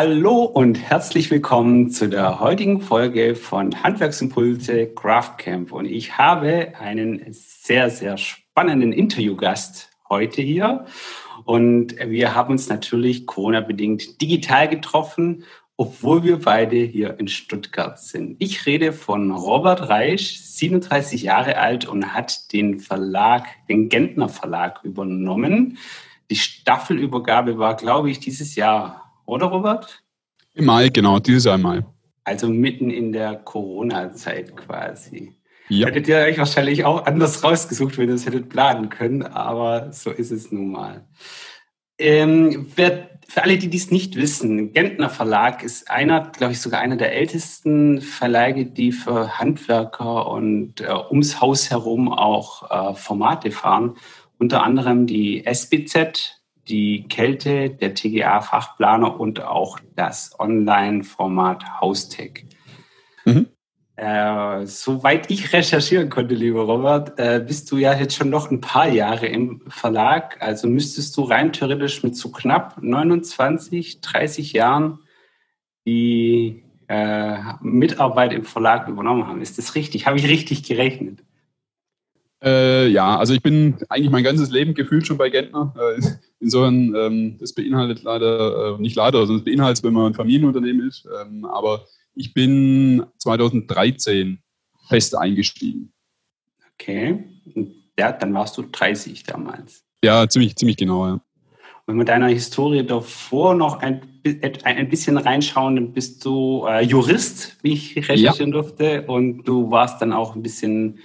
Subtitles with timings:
[0.00, 5.72] Hallo und herzlich willkommen zu der heutigen Folge von Handwerksimpulse Craftcamp.
[5.72, 10.84] Und ich habe einen sehr, sehr spannenden Interviewgast heute hier.
[11.46, 15.42] Und wir haben uns natürlich Corona-bedingt digital getroffen,
[15.76, 18.36] obwohl wir beide hier in Stuttgart sind.
[18.38, 24.78] Ich rede von Robert Reisch, 37 Jahre alt und hat den Verlag, den Gentner Verlag
[24.84, 25.76] übernommen.
[26.30, 30.02] Die Staffelübergabe war, glaube ich, dieses Jahr oder Robert?
[30.54, 31.84] Im Mai, genau, dieses Mai.
[32.24, 35.34] Also mitten in der Corona-Zeit quasi.
[35.68, 35.86] Ja.
[35.86, 40.10] Hättet ihr euch wahrscheinlich auch anders rausgesucht, wenn ihr es hättet planen können, aber so
[40.10, 41.06] ist es nun mal.
[41.98, 46.80] Ähm, wer, für alle, die dies nicht wissen, Gentner Verlag ist einer, glaube ich, sogar
[46.80, 53.50] einer der ältesten Verlage, die für Handwerker und äh, ums Haus herum auch äh, Formate
[53.50, 53.96] fahren.
[54.38, 56.37] Unter anderem die SBZ,
[56.68, 62.44] die Kälte, der TGA-Fachplaner und auch das Online-Format Haustech.
[63.24, 63.48] Mhm.
[63.96, 68.60] Äh, soweit ich recherchieren konnte, lieber Robert, äh, bist du ja jetzt schon noch ein
[68.60, 70.36] paar Jahre im Verlag.
[70.40, 75.00] Also müsstest du rein theoretisch mit so knapp 29, 30 Jahren
[75.84, 79.40] die äh, Mitarbeit im Verlag übernommen haben.
[79.40, 80.06] Ist das richtig?
[80.06, 81.24] Habe ich richtig gerechnet?
[82.42, 85.74] Äh, ja, also ich bin eigentlich mein ganzes Leben gefühlt schon bei Gentner.
[85.76, 86.00] Äh,
[86.40, 90.86] insofern, ähm, das beinhaltet leider, äh, nicht leider, sondern es beinhaltet, wenn man ein Familienunternehmen
[90.86, 91.08] ist.
[91.20, 94.38] Ähm, aber ich bin 2013
[94.88, 95.92] fest eingestiegen.
[96.74, 97.24] Okay.
[97.98, 99.84] Ja, dann warst du 30 damals.
[100.04, 101.20] Ja, ziemlich, ziemlich genau, ja.
[101.86, 104.02] Wenn wir deiner Historie davor noch ein,
[104.64, 108.60] ein bisschen reinschauen, dann bist du äh, Jurist, wie ich recherchieren ja.
[108.60, 109.02] durfte.
[109.06, 110.98] Und du warst dann auch ein bisschen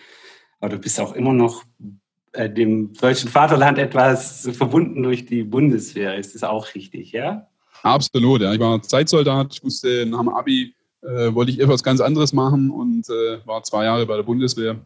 [0.64, 1.66] aber du bist auch immer noch
[2.32, 6.16] äh, dem deutschen Vaterland etwas verbunden durch die Bundeswehr.
[6.16, 7.48] Ist das auch richtig, ja?
[7.82, 8.54] Absolut, ja.
[8.54, 12.72] Ich war Zeitsoldat, ich wusste, nach dem Abi äh, wollte ich etwas ganz anderes machen
[12.72, 14.80] und äh, war zwei Jahre bei der Bundeswehr.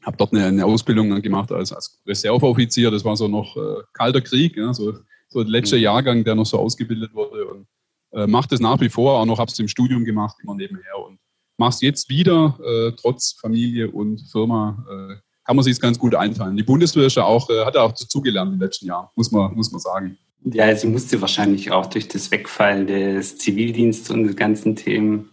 [0.00, 2.90] Habe dort eine, eine, Ausbildung gemacht als, als Reserveoffizier.
[2.90, 4.94] Das war so noch äh, kalter Krieg, ja, so,
[5.28, 5.82] so der letzte mhm.
[5.82, 7.44] Jahrgang, der noch so ausgebildet wurde.
[7.48, 7.66] Und
[8.12, 10.98] äh, mache das nach wie vor, auch noch habe es im Studium gemacht, immer nebenher.
[11.06, 11.18] Und
[11.62, 15.14] mach's jetzt wieder, äh, trotz Familie und Firma, äh,
[15.44, 16.56] kann man sich ganz gut einteilen.
[16.56, 19.54] Die Bundeswehr ist ja auch, äh, hat ja auch dazugelernt den letzten Jahren, muss man,
[19.54, 20.18] muss man sagen.
[20.44, 25.30] Ja, sie musste wahrscheinlich auch durch das Wegfallen des Zivildienstes und die ganzen Themen.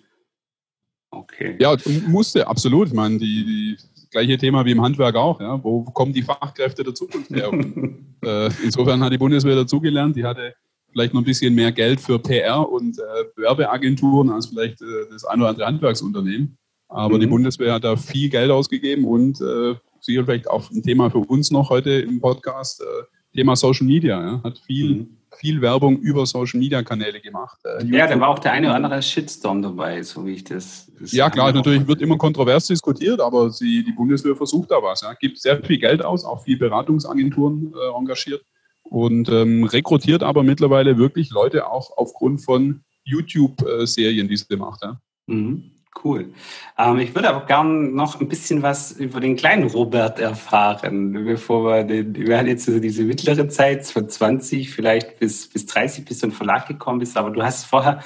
[1.12, 1.58] Okay.
[1.60, 1.76] Ja,
[2.08, 2.90] musste, absolut.
[2.90, 3.78] Ich meine, die, die
[4.12, 5.42] gleiche Thema wie im Handwerk auch.
[5.42, 5.64] Ja.
[5.64, 7.52] Wo kommen die Fachkräfte der Zukunft her?
[7.52, 10.16] Und, äh, insofern hat die Bundeswehr dazugelernt.
[10.16, 10.54] Die hatte
[10.92, 15.26] vielleicht noch ein bisschen mehr Geld für PR und äh, Werbeagenturen als vielleicht äh, das
[15.26, 16.58] ein oder andere Handwerksunternehmen.
[16.88, 17.22] Aber mhm.
[17.22, 21.20] die Bundeswehr hat da viel Geld ausgegeben und äh, sicher vielleicht auch ein Thema für
[21.20, 24.20] uns noch heute im Podcast, äh, Thema Social Media.
[24.20, 25.18] Ja, hat viel, mhm.
[25.38, 27.60] viel Werbung über Social Media Kanäle gemacht.
[27.64, 30.92] Äh, ja, da war auch der eine oder andere Shitstorm dabei, so wie ich das.
[31.00, 35.02] das ja, klar, natürlich wird immer kontrovers diskutiert, aber sie, die Bundeswehr versucht da was.
[35.02, 38.44] Ja, gibt sehr viel Geld aus, auch viel Beratungsagenturen äh, engagiert
[38.90, 44.82] und ähm, rekrutiert aber mittlerweile wirklich Leute auch aufgrund von YouTube-Serien, die sie macht.
[44.84, 45.00] Ja.
[45.28, 45.72] Mhm,
[46.04, 46.34] cool.
[46.78, 51.66] Ähm, ich würde aber gerne noch ein bisschen was über den kleinen Robert erfahren, bevor
[51.66, 56.06] wir den, wir haben jetzt so diese mittlere Zeit von 20 vielleicht bis, bis 30
[56.06, 58.04] bis du in den Verlag gekommen bist, aber du hast vorher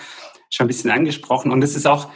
[0.50, 2.10] schon ein bisschen angesprochen und es ist auch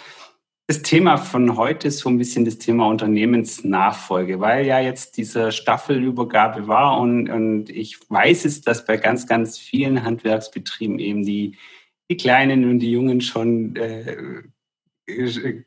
[0.68, 5.54] das Thema von heute ist so ein bisschen das Thema Unternehmensnachfolge, weil ja jetzt diese
[5.54, 11.56] Staffelübergabe war und, und ich weiß es, dass bei ganz, ganz vielen Handwerksbetrieben eben die,
[12.12, 14.44] die Kleinen und die Jungen schon äh,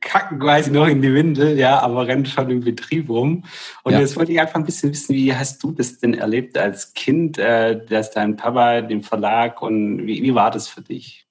[0.03, 3.45] kacken quasi noch in die Windel, ja, aber rennen schon im Betrieb rum.
[3.85, 4.01] Und ja.
[4.01, 7.39] jetzt wollte ich einfach ein bisschen wissen, wie hast du das denn erlebt als Kind,
[7.39, 11.27] äh, dass dein Papa den Verlag und wie, wie war das für dich?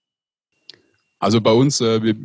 [1.19, 2.15] Also bei uns, äh, wir,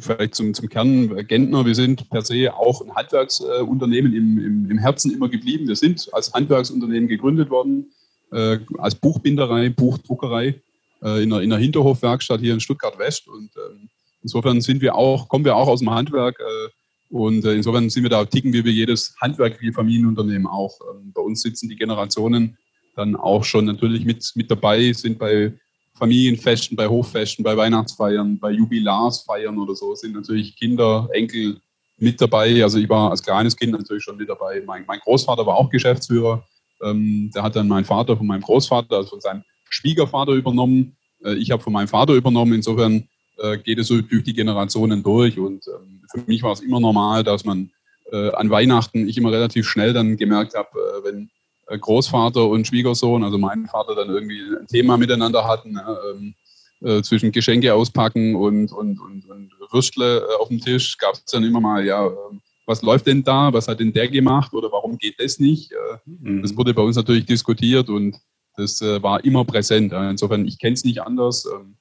[0.00, 4.70] vielleicht zum, zum Kern äh, Gentner, wir sind per se auch ein Handwerksunternehmen im, im,
[4.70, 5.68] im Herzen immer geblieben.
[5.68, 7.92] Wir sind als Handwerksunternehmen gegründet worden,
[8.32, 10.60] äh, als Buchbinderei, Buchdruckerei
[11.02, 13.28] äh, in, einer, in einer Hinterhofwerkstatt hier in Stuttgart West.
[13.28, 13.90] Und ähm,
[14.22, 16.70] insofern sind wir auch, kommen wir auch aus dem Handwerk äh,
[17.10, 20.78] und äh, insofern sind wir da, ticken wir wie jedes handwerkliche Familienunternehmen auch.
[20.90, 22.56] Ähm, bei uns sitzen die Generationen
[22.96, 25.52] dann auch schon natürlich mit, mit dabei, sind bei
[25.98, 31.60] Familienfesten, bei Hoffesten, bei Weihnachtsfeiern, bei Jubilarsfeiern oder so sind natürlich Kinder, Enkel
[31.98, 32.62] mit dabei.
[32.62, 34.62] Also ich war als kleines Kind natürlich schon mit dabei.
[34.64, 36.44] Mein, mein Großvater war auch Geschäftsführer.
[36.82, 40.96] Ähm, der hat dann meinen Vater von meinem Großvater, also von seinem Schwiegervater übernommen.
[41.24, 42.54] Äh, ich habe von meinem Vater übernommen.
[42.54, 43.08] Insofern
[43.38, 45.38] äh, geht es so durch die Generationen durch.
[45.38, 47.70] Und ähm, für mich war es immer normal, dass man
[48.12, 51.30] äh, an Weihnachten, ich immer relativ schnell dann gemerkt habe, äh, wenn
[51.76, 55.78] Großvater und Schwiegersohn, also mein Vater, dann irgendwie ein Thema miteinander hatten.
[55.78, 56.34] Ähm,
[56.80, 61.24] äh, zwischen Geschenke auspacken und, und, und, und Würstle äh, auf dem Tisch gab es
[61.24, 64.70] dann immer mal, ja, ähm, was läuft denn da, was hat denn der gemacht oder
[64.70, 65.72] warum geht das nicht?
[65.72, 65.76] Äh,
[66.06, 66.42] mhm.
[66.42, 68.16] Das wurde bei uns natürlich diskutiert und
[68.56, 69.92] das äh, war immer präsent.
[69.92, 71.76] Insofern, ich kenne es nicht anders ähm,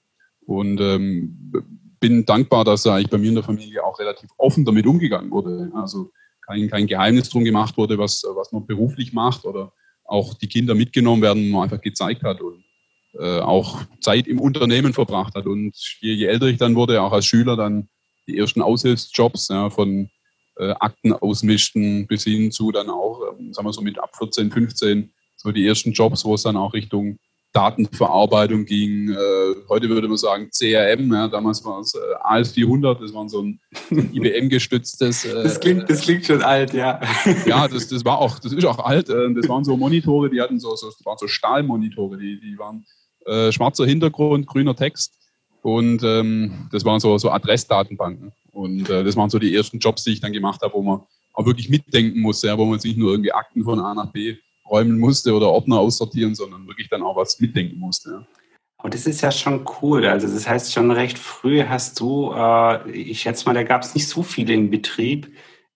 [0.45, 1.54] und ähm,
[2.00, 5.72] bin dankbar, dass eigentlich bei mir in der Familie auch relativ offen damit umgegangen wurde.
[5.75, 6.12] Also
[6.48, 9.74] kein, kein Geheimnis drum gemacht wurde, was, was man beruflich macht oder
[10.06, 12.64] auch die Kinder mitgenommen werden, man einfach gezeigt hat und
[13.20, 15.46] äh, auch Zeit im Unternehmen verbracht hat.
[15.46, 17.90] Und je, je, älter ich dann wurde, auch als Schüler, dann
[18.28, 20.10] die ersten Aushilfsjobs ja, von
[20.58, 24.52] äh, Akten ausmischten bis hin zu dann auch, ähm, sagen wir so mit ab 14,
[24.52, 27.20] 15, so die ersten Jobs, wo es dann auch Richtung
[27.57, 29.09] Datenverarbeitung ging.
[29.09, 29.15] Äh,
[29.68, 33.59] heute würde man sagen CRM, ja, damals war es äh, AS400, das war so ein,
[33.89, 35.25] IBM-gestütztes.
[35.25, 37.01] Äh, das, klingt, das klingt schon alt, ja.
[37.48, 39.09] Ja, das, das war auch, das ist auch alt.
[39.09, 42.86] Das waren so Monitore, die hatten so, so, waren so Stahlmonitore, die, die waren
[43.25, 45.18] äh, schwarzer Hintergrund, grüner Text.
[45.63, 48.33] Und ähm, das waren so, so Adressdatenbanken.
[48.51, 51.01] Und äh, das waren so die ersten Jobs, die ich dann gemacht habe, wo man
[51.33, 54.12] auch wirklich mitdenken musste, ja, wo man sich nicht nur irgendwie Akten von A nach
[54.12, 54.38] B
[54.69, 58.25] räumen musste oder Ordner aussortieren, sondern wirklich dann auch was mitdenken musste.
[58.78, 60.06] Aber das ist ja schon cool.
[60.06, 63.96] Also das heißt, schon recht früh hast du, äh, ich schätze mal, da gab es
[63.96, 65.31] nicht so viele im Betrieb,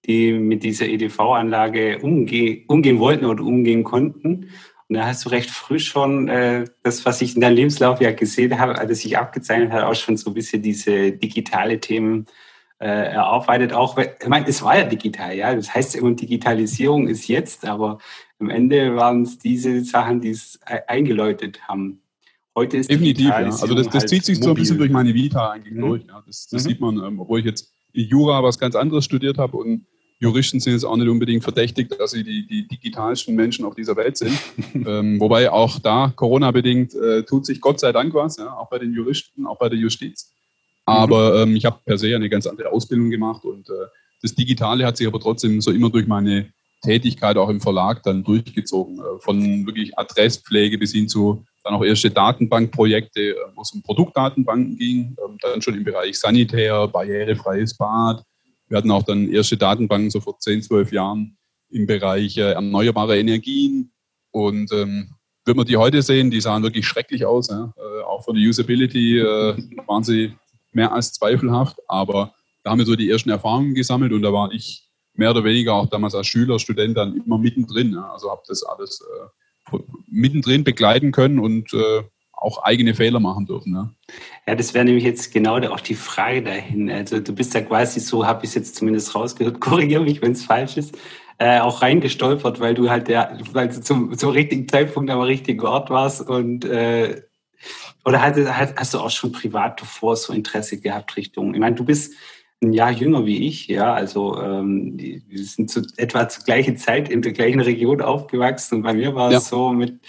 [0.05, 4.49] die mit dieser EDV-Anlage umge umgehen wollten oder umgehen konnten.
[4.87, 8.11] Und da hast du recht früh schon äh, das, was ich in deinem Lebenslauf ja
[8.11, 12.27] gesehen habe, als sich abgezeichnet hat, auch schon so ein bisschen diese digitale Themen
[12.79, 13.73] äh, erarbeitet.
[13.73, 15.55] Auch, ich meine, es war ja digital, ja.
[15.55, 17.99] Das heißt Digitalisierung ist jetzt, aber
[18.41, 22.01] am Ende waren es diese Sachen, die es eingeläutet haben.
[22.55, 23.35] Heute ist Definitiv, ja.
[23.35, 24.43] Also das, das halt zieht sich mobil.
[24.43, 25.81] so ein bisschen durch meine Vita eigentlich mhm.
[25.81, 26.03] durch.
[26.07, 26.21] Ja.
[26.25, 26.69] Das, das mhm.
[26.69, 29.85] sieht man, ähm, obwohl ich jetzt in Jura was ganz anderes studiert habe und
[30.19, 33.95] Juristen sind jetzt auch nicht unbedingt verdächtig, dass sie die, die digitalsten Menschen auf dieser
[33.95, 34.37] Welt sind.
[34.85, 38.79] ähm, wobei auch da Corona-bedingt äh, tut sich Gott sei Dank was, ja, auch bei
[38.79, 40.31] den Juristen, auch bei der Justiz.
[40.85, 41.51] Aber mhm.
[41.51, 43.73] ähm, ich habe per se eine ganz andere Ausbildung gemacht und äh,
[44.21, 48.23] das Digitale hat sich aber trotzdem so immer durch meine Tätigkeit auch im Verlag dann
[48.23, 48.99] durchgezogen.
[48.99, 53.81] Äh, von wirklich Adresspflege bis hin zu dann auch erste Datenbankprojekte, äh, wo es um
[53.83, 58.23] Produktdatenbanken ging, ähm, dann schon im Bereich Sanitär, barrierefreies Bad,
[58.71, 61.37] wir hatten auch dann erste Datenbanken so vor 10, 12 Jahren
[61.71, 63.91] im Bereich äh, erneuerbare Energien.
[64.31, 65.13] Und ähm,
[65.43, 67.49] wenn wir die heute sehen, die sahen wirklich schrecklich aus.
[67.49, 67.73] Ja?
[68.07, 69.57] Auch von der Usability äh,
[69.87, 70.33] waren sie
[70.71, 71.79] mehr als zweifelhaft.
[71.89, 75.43] Aber da haben wir so die ersten Erfahrungen gesammelt und da war ich mehr oder
[75.43, 77.95] weniger auch damals als Schüler, Student dann immer mittendrin.
[77.95, 79.77] Also habe das alles äh,
[80.07, 82.03] mittendrin begleiten können und äh,
[82.41, 83.71] auch eigene Fehler machen dürfen.
[83.71, 83.93] Ne?
[84.47, 86.89] Ja, das wäre nämlich jetzt genau auch die Frage dahin.
[86.89, 90.31] Also du bist ja quasi so, habe ich es jetzt zumindest rausgehört, korrigiere mich, wenn
[90.31, 90.97] es falsch ist,
[91.37, 95.61] äh, auch reingestolpert, weil du halt der, weil du zum, zum richtigen Zeitpunkt am richtigen
[95.61, 97.21] Ort warst und äh,
[98.03, 101.53] oder hast, hast du auch schon privat davor so Interesse gehabt Richtung?
[101.53, 102.15] Ich meine, du bist
[102.63, 107.09] ein Jahr jünger wie ich, ja, also ähm, wir sind zu, etwa zur gleichen Zeit
[107.09, 108.75] in der gleichen Region aufgewachsen.
[108.75, 109.39] Und bei mir war ja.
[109.39, 109.99] es so mit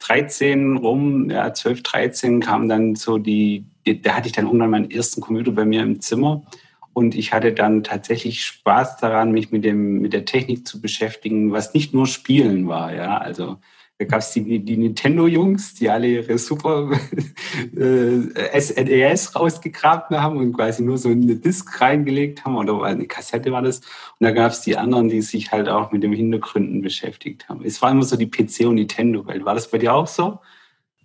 [0.00, 3.66] 13 rum, ja, 12, 13 kam dann so die,
[4.02, 6.44] da hatte ich dann irgendwann meinen ersten Computer bei mir im Zimmer.
[6.92, 11.52] Und ich hatte dann tatsächlich Spaß daran, mich mit dem, mit der Technik zu beschäftigen,
[11.52, 13.58] was nicht nur Spielen war, ja, also
[13.98, 16.90] da gab es die, die Nintendo-Jungs, die alle ihre super
[17.76, 23.52] äh, SNES rausgegraben haben und quasi nur so eine Disk reingelegt haben oder eine Kassette
[23.52, 23.78] war das.
[23.78, 27.64] Und da gab es die anderen, die sich halt auch mit den Hintergründen beschäftigt haben.
[27.64, 29.46] Es war immer so die PC- und Nintendo-Welt.
[29.46, 30.40] War das bei dir auch so?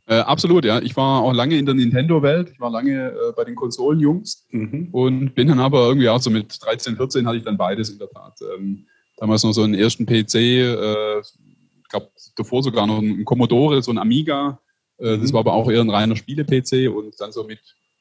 [0.07, 0.81] Äh, absolut, ja.
[0.81, 2.49] Ich war auch lange in der Nintendo-Welt.
[2.53, 4.89] Ich war lange äh, bei den Konsolenjungs mhm.
[4.91, 7.99] und bin dann aber irgendwie auch so mit 13, 14 hatte ich dann beides in
[7.99, 8.37] der Tat.
[8.57, 11.21] Ähm, damals noch so einen ersten PC, äh,
[12.43, 14.59] davor sogar noch ein Commodore, so ein Amiga.
[14.97, 15.33] Äh, das mhm.
[15.33, 17.59] war aber auch eher ein reiner Spiele-PC und dann so mit,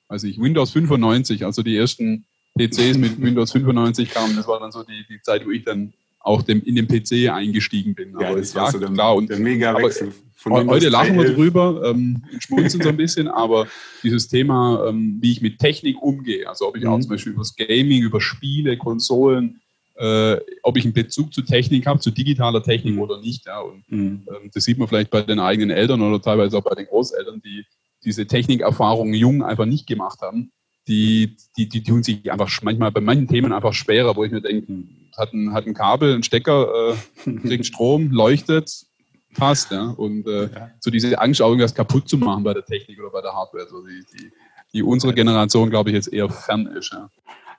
[0.09, 2.25] weiß ich, Windows 95, also die ersten
[2.59, 4.37] PCs mit Windows 95 kamen.
[4.37, 7.31] Das war dann so die, die Zeit, wo ich dann auch dem, in den PC
[7.31, 8.13] eingestiegen bin.
[8.21, 9.15] Ja, aber das war so der, klar.
[9.17, 10.13] Und, der Mega-Wechsel.
[10.45, 13.67] Heute lachen wir drüber, ähm, schmunzeln so ein bisschen, aber
[14.03, 16.91] dieses Thema, ähm, wie ich mit Technik umgehe, also ob ich mhm.
[16.91, 19.61] auch zum Beispiel über das Gaming, über Spiele, Konsolen,
[20.01, 23.01] äh, ob ich einen Bezug zu Technik habe, zu digitaler Technik mhm.
[23.01, 23.47] oder nicht.
[23.47, 23.61] Ja.
[23.61, 24.27] Und mhm.
[24.29, 27.43] ähm, das sieht man vielleicht bei den eigenen Eltern oder teilweise auch bei den Großeltern,
[27.43, 27.65] die
[28.03, 30.53] diese Technikerfahrung jung einfach nicht gemacht haben.
[30.89, 34.41] Die, die, die tun sich einfach manchmal bei manchen Themen einfach schwerer, wo ich mir
[34.41, 34.85] denke,
[35.19, 36.95] hat ein, hat ein Kabel, ein Stecker,
[37.27, 38.87] äh, kriegt Strom, leuchtet,
[39.35, 39.71] passt.
[39.71, 39.91] Ja.
[39.91, 40.71] Und äh, ja.
[40.81, 43.69] so diese Angst, auch irgendwas kaputt zu machen bei der Technik oder bei der Hardware,
[43.69, 44.33] so die, die,
[44.73, 46.91] die unsere Generation, glaube ich, jetzt eher fern ist.
[46.91, 47.11] Ja.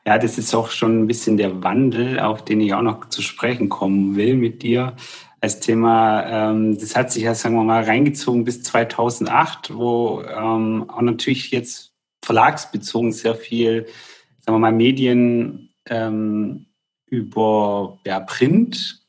[0.06, 3.22] Ja, das ist auch schon ein bisschen der Wandel, auf den ich auch noch zu
[3.22, 4.96] sprechen kommen will mit dir.
[5.42, 6.52] als Thema.
[6.52, 11.52] Ähm, das hat sich ja, sagen wir mal, reingezogen bis 2008, wo ähm, auch natürlich
[11.52, 11.94] jetzt
[12.24, 13.88] verlagsbezogen sehr viel,
[14.40, 16.68] sagen wir mal, Medien ähm,
[17.08, 19.04] über ja, Print,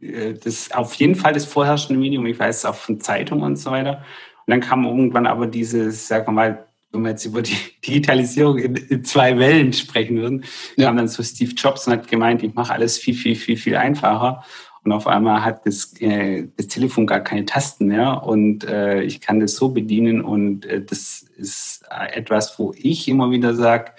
[0.00, 3.72] äh, das auf jeden Fall das vorherrschende Medium, ich weiß auch von Zeitungen und so
[3.72, 4.04] weiter.
[4.46, 8.58] Und dann kam irgendwann aber dieses, sagen wir mal, wenn wir jetzt über die Digitalisierung
[8.58, 10.44] in, in zwei Wellen sprechen würden,
[10.76, 10.86] ja.
[10.86, 13.76] kam dann so Steve Jobs und hat gemeint, ich mache alles viel, viel, viel, viel
[13.76, 14.44] einfacher.
[14.84, 19.20] Und auf einmal hat das, äh, das Telefon gar keine Tasten mehr und äh, ich
[19.20, 20.22] kann das so bedienen.
[20.22, 23.92] Und äh, das ist etwas, wo ich immer wieder sage,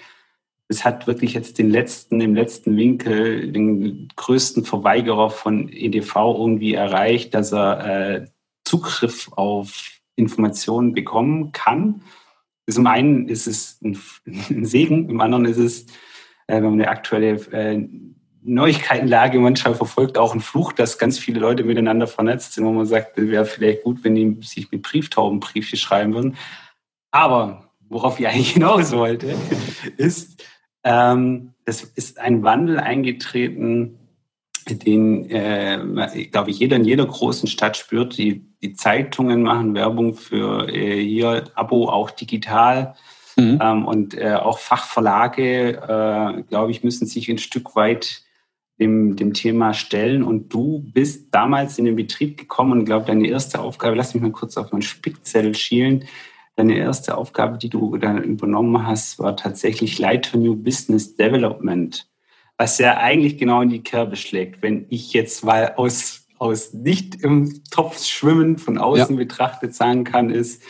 [0.66, 6.74] es hat wirklich jetzt den letzten, im letzten Winkel, den größten Verweigerer von EDV irgendwie
[6.74, 7.86] erreicht, dass er
[8.20, 8.26] äh,
[8.64, 12.02] Zugriff auf Informationen bekommen kann.
[12.68, 13.98] Zum einen ist es ein,
[14.50, 15.86] ein Segen, im anderen ist es,
[16.46, 17.88] äh, wenn man eine aktuelle äh,
[18.42, 22.86] Neuigkeitenlage manchmal verfolgt, auch ein Fluch, dass ganz viele Leute miteinander vernetzt sind, wo man
[22.86, 26.36] sagt, es wäre vielleicht gut, wenn die sich mit Brieftauben Briefe schreiben würden.
[27.10, 29.34] Aber worauf ich eigentlich hinaus wollte,
[29.96, 30.42] ist,
[30.84, 33.98] ähm, es ist ein Wandel eingetreten,
[34.76, 35.78] den, äh,
[36.30, 38.18] glaube ich, jeder in jeder großen Stadt spürt.
[38.18, 42.94] Die, die Zeitungen machen Werbung für äh, hier Abo auch digital.
[43.36, 43.58] Mhm.
[43.62, 48.22] Ähm, und äh, auch Fachverlage, äh, glaube ich, müssen sich ein Stück weit
[48.80, 50.22] dem, dem Thema stellen.
[50.22, 54.22] Und du bist damals in den Betrieb gekommen und glaube, deine erste Aufgabe, lass mich
[54.22, 56.04] mal kurz auf meinen Spickzettel schielen,
[56.56, 62.09] deine erste Aufgabe, die du dann übernommen hast, war tatsächlich Leiter New Business Development,
[62.60, 64.60] was ja eigentlich genau in die Kerbe schlägt.
[64.60, 69.18] Wenn ich jetzt mal aus, aus nicht im Topf schwimmen von außen ja.
[69.18, 70.62] betrachtet sagen kann, ist,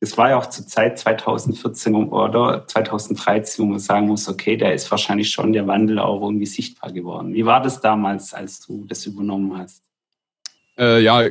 [0.00, 4.70] es war ja auch zur Zeit 2014 oder 2013, wo man sagen muss, okay, da
[4.70, 7.32] ist wahrscheinlich schon der Wandel auch irgendwie sichtbar geworden.
[7.32, 9.84] Wie war das damals, als du das übernommen hast?
[10.76, 11.22] Äh, ja,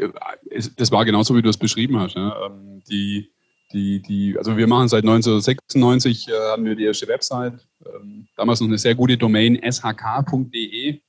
[0.50, 2.16] es, das war genauso, wie du es beschrieben hast.
[2.16, 2.34] Ne?
[2.46, 3.34] Ähm, die,
[3.72, 8.62] die, die, also wir machen seit 1996, äh, haben wir die erste Website, ähm, damals
[8.62, 11.00] noch eine sehr gute Domain, shk.de.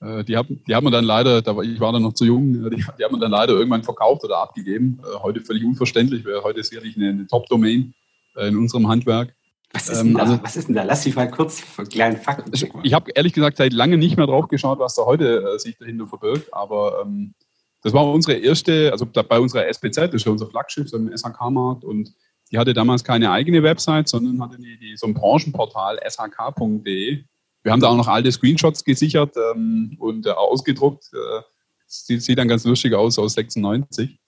[0.00, 2.24] Äh, die haben, die haben wir dann leider, da war, ich war dann noch zu
[2.24, 5.00] jung, die, die haben wir dann leider irgendwann verkauft oder abgegeben.
[5.04, 7.94] Äh, heute völlig unverständlich, wäre heute sicherlich eine, eine Top-Domain
[8.36, 9.34] äh, in unserem Handwerk.
[9.72, 10.82] Was ist, ähm, da, also, was ist denn da?
[10.82, 12.50] Lass mich mal kurz für kleinen Fakten.
[12.54, 15.58] Ich, ich habe ehrlich gesagt seit lange nicht mehr drauf geschaut, was da heute äh,
[15.58, 17.34] sich dahinter verbirgt, aber ähm,
[17.82, 21.16] das war unsere erste, also bei unserer SPZ, das ist ja unser Flaggschiff, so im
[21.16, 22.12] SHK-Markt und
[22.50, 27.24] die hatte damals keine eigene Website, sondern hatte die, die so ein Branchenportal shk.de.
[27.62, 31.10] Wir haben da auch noch alte Screenshots gesichert ähm, und äh, ausgedruckt.
[31.12, 31.42] Äh,
[31.86, 34.18] sieht, sieht dann ganz lustig aus, aus 96.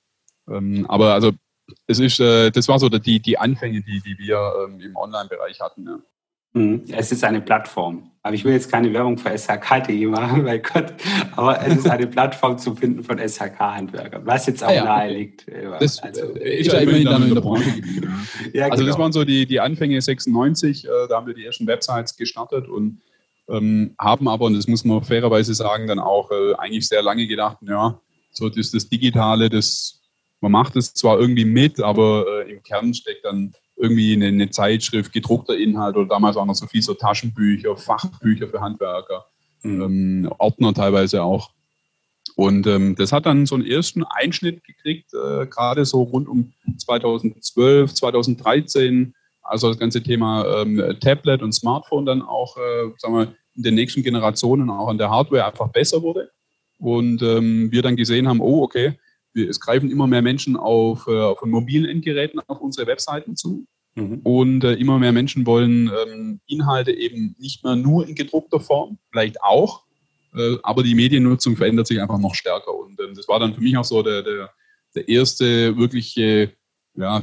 [0.48, 1.32] Ähm, aber also
[1.86, 5.60] es ist, äh, das war so die, die Anfänge, die, die wir ähm, im Online-Bereich
[5.60, 5.86] hatten.
[5.86, 5.98] Ja.
[6.52, 6.84] Mhm.
[6.90, 8.10] Es ist eine Plattform.
[8.22, 10.92] Aber ich will jetzt keine Werbung für SHK.de machen, weil Gott,
[11.36, 14.84] aber es ist eine Plattform zum Finden von SHK-Handwerkern, was jetzt auch ah, ja.
[14.84, 15.46] nahe liegt.
[15.78, 18.26] Das also, ist ja immerhin dann in der Branche geblieben.
[18.52, 18.88] ja, also genau.
[18.88, 22.68] das waren so die, die Anfänge 96, äh, da haben wir die ersten Websites gestartet
[22.68, 23.00] und
[23.48, 27.26] ähm, haben aber, und das muss man fairerweise sagen, dann auch äh, eigentlich sehr lange
[27.26, 27.98] gedacht, ja,
[28.32, 30.00] so das, das Digitale, das,
[30.40, 34.50] man macht es zwar irgendwie mit, aber äh, im Kern steckt dann irgendwie eine, eine,
[34.50, 39.26] Zeitschrift, gedruckter Inhalt oder damals auch noch so viel so Taschenbücher, Fachbücher für Handwerker,
[39.62, 39.82] mhm.
[39.82, 41.50] ähm, Ordner teilweise auch.
[42.36, 46.52] Und ähm, das hat dann so einen ersten Einschnitt gekriegt, äh, gerade so rund um
[46.78, 53.34] 2012, 2013, also das ganze Thema ähm, Tablet und Smartphone dann auch, äh, sagen wir,
[53.56, 56.30] in den nächsten Generationen auch an der Hardware einfach besser wurde.
[56.78, 58.94] Und ähm, wir dann gesehen haben, oh, okay,
[59.32, 63.66] wir, es greifen immer mehr Menschen auf, äh, von mobilen Endgeräten auf unsere Webseiten zu.
[63.94, 64.20] Mhm.
[64.22, 68.98] Und äh, immer mehr Menschen wollen ähm, Inhalte eben nicht mehr nur in gedruckter Form,
[69.10, 69.84] vielleicht auch,
[70.34, 72.74] äh, aber die Mediennutzung verändert sich einfach noch stärker.
[72.74, 74.50] Und ähm, das war dann für mich auch so der, der,
[74.94, 76.52] der erste wirkliche
[76.94, 77.22] ja,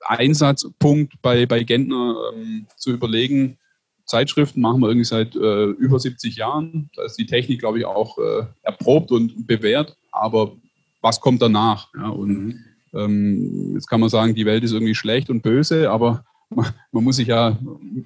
[0.00, 3.58] Einsatzpunkt bei, bei Gentner ähm, zu überlegen,
[4.06, 6.90] Zeitschriften machen wir irgendwie seit äh, über 70 Jahren.
[6.96, 9.96] Da ist die Technik, glaube ich, auch äh, erprobt und bewährt.
[10.10, 10.56] Aber
[11.00, 11.88] was kommt danach?
[11.94, 12.64] Ja, und mhm.
[12.94, 17.04] Ähm, jetzt kann man sagen, die Welt ist irgendwie schlecht und böse, aber man, man
[17.04, 17.58] muss sich ja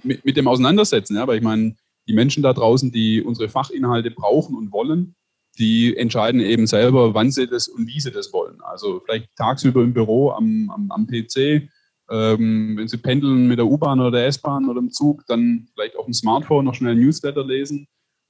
[0.03, 1.17] mit, mit, dem auseinandersetzen.
[1.17, 1.27] Ja?
[1.27, 1.77] Weil ich meine,
[2.07, 5.15] die Menschen da draußen, die unsere Fachinhalte brauchen und wollen,
[5.59, 8.61] die entscheiden eben selber, wann sie das und wie sie das wollen.
[8.63, 11.69] Also vielleicht tagsüber im Büro am, am, am PC,
[12.11, 15.97] ähm, wenn sie pendeln mit der U-Bahn oder der S-Bahn oder im Zug, dann vielleicht
[15.97, 17.87] auf dem Smartphone noch schnell Newsletter lesen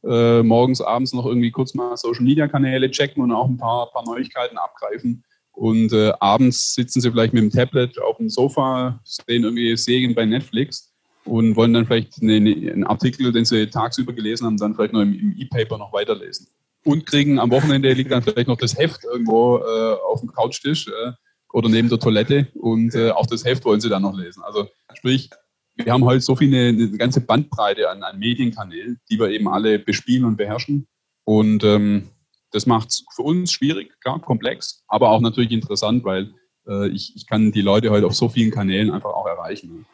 [0.06, 3.90] äh, morgens, abends noch irgendwie kurz mal Social Media Kanäle checken und auch ein paar,
[3.90, 5.25] paar Neuigkeiten abgreifen.
[5.54, 10.14] Und äh, abends sitzen sie vielleicht mit dem Tablet auf dem Sofa, sehen irgendwie Serien
[10.14, 10.92] bei Netflix
[11.25, 14.92] und wollen dann vielleicht eine, eine, einen Artikel, den sie tagsüber gelesen haben, dann vielleicht
[14.92, 16.49] noch im, im E-Paper noch weiterlesen.
[16.84, 20.88] und kriegen am Wochenende liegt dann vielleicht noch das Heft irgendwo äh, auf dem Couchtisch
[20.88, 21.12] äh,
[21.52, 24.42] oder neben der Toilette und äh, auch das Heft wollen sie dann noch lesen.
[24.42, 25.30] Also sprich,
[25.76, 29.49] wir haben heute so viel eine, eine ganze Bandbreite an, an, Medienkanälen, die wir eben
[29.49, 30.87] alle bespielen und beherrschen.
[31.25, 32.11] Und ähm,
[32.54, 36.32] das macht es für uns schwierig, klar, komplex, aber auch natürlich interessant, weil
[36.68, 39.87] äh, ich, ich kann die Leute heute auf so vielen Kanälen einfach auch erreichen.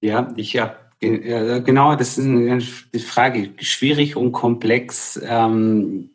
[0.00, 5.20] Ja, ich habe genau, das ist eine Frage, schwierig und komplex.
[5.22, 6.10] Ähm,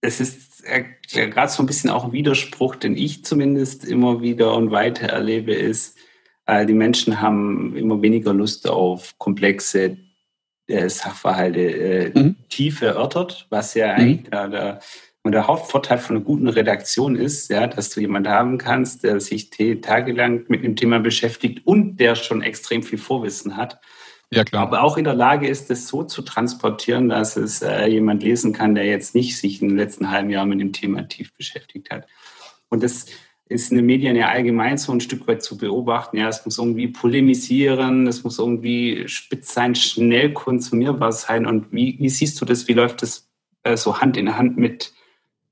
[0.00, 4.54] es ist äh, gerade so ein bisschen auch ein Widerspruch, den ich zumindest immer wieder
[4.54, 5.98] und weiter erlebe, ist,
[6.46, 9.96] äh, die Menschen haben immer weniger Lust auf komplexe äh,
[10.88, 12.36] Sachverhalte äh, mhm.
[12.48, 13.92] tief erörtert, was ja mhm.
[13.92, 14.80] eigentlich der, der,
[15.24, 19.50] der, Hauptvorteil von einer guten Redaktion ist, ja, dass du jemanden haben kannst, der sich
[19.50, 23.80] tagelang mit einem Thema beschäftigt und der schon extrem viel Vorwissen hat.
[24.32, 24.62] Ja, klar.
[24.62, 28.52] Aber auch in der Lage ist, das so zu transportieren, dass es äh, jemand lesen
[28.52, 31.90] kann, der jetzt nicht sich in den letzten halben Jahren mit dem Thema tief beschäftigt
[31.90, 32.06] hat.
[32.68, 33.06] Und das
[33.50, 36.16] ist in den Medien ja allgemein so ein Stück weit zu beobachten.
[36.16, 41.46] Ja, es muss irgendwie polemisieren, es muss irgendwie spitz sein, schnell konsumierbar sein.
[41.46, 42.68] Und wie, wie siehst du das?
[42.68, 43.28] Wie läuft das
[43.64, 44.92] äh, so Hand in Hand mit,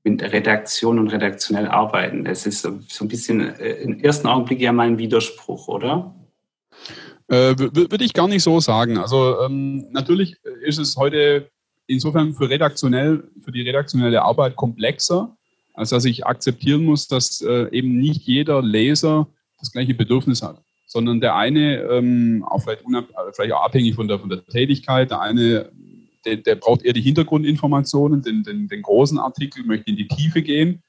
[0.05, 2.23] mit Redaktion und redaktionell arbeiten?
[2.23, 6.15] Das ist so, ein bisschen äh, im ersten Augenblick ja mal ein Widerspruch, oder?
[7.27, 8.97] Äh, Würde ich gar nicht so sagen.
[8.97, 11.51] Also ähm, natürlich ist es heute
[11.85, 15.35] insofern für redaktionell, für die redaktionelle Arbeit komplexer
[15.79, 19.27] also dass ich akzeptieren muss, dass äh, eben nicht jeder Leser
[19.59, 22.83] das gleiche Bedürfnis hat, sondern der eine, ähm, auch vielleicht,
[23.33, 25.71] vielleicht auch abhängig von der, von der Tätigkeit, der eine,
[26.25, 30.41] der, der braucht eher die Hintergrundinformationen, den, den, den, großen Artikel, möchte in die Tiefe
[30.41, 30.83] gehen,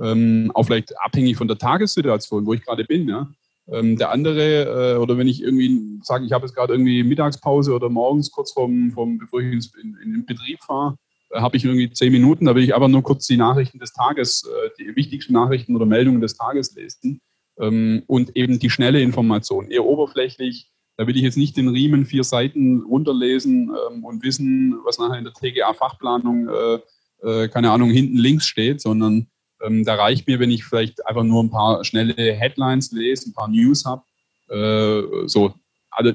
[0.00, 3.08] ähm, auch vielleicht abhängig von der Tagessituation, wo ich gerade bin.
[3.08, 3.28] Ja.
[3.66, 7.74] Ähm, der andere, äh, oder wenn ich irgendwie sage, ich habe jetzt gerade irgendwie Mittagspause
[7.74, 10.94] oder morgens kurz vorm, vorm bevor ich ins, in, in den Betrieb fahre,
[11.34, 14.44] habe ich irgendwie zehn Minuten, da will ich aber nur kurz die Nachrichten des Tages,
[14.44, 17.20] äh, die wichtigsten Nachrichten oder Meldungen des Tages lesen
[17.58, 20.70] ähm, und eben die schnelle Information, eher oberflächlich.
[20.96, 25.18] Da will ich jetzt nicht den Riemen vier Seiten runterlesen ähm, und wissen, was nachher
[25.18, 26.78] in der TGA-Fachplanung, äh,
[27.22, 29.28] äh, keine Ahnung, hinten links steht, sondern
[29.62, 33.34] ähm, da reicht mir, wenn ich vielleicht einfach nur ein paar schnelle Headlines lese, ein
[33.34, 34.02] paar News habe.
[35.26, 35.52] so,
[35.90, 36.14] also,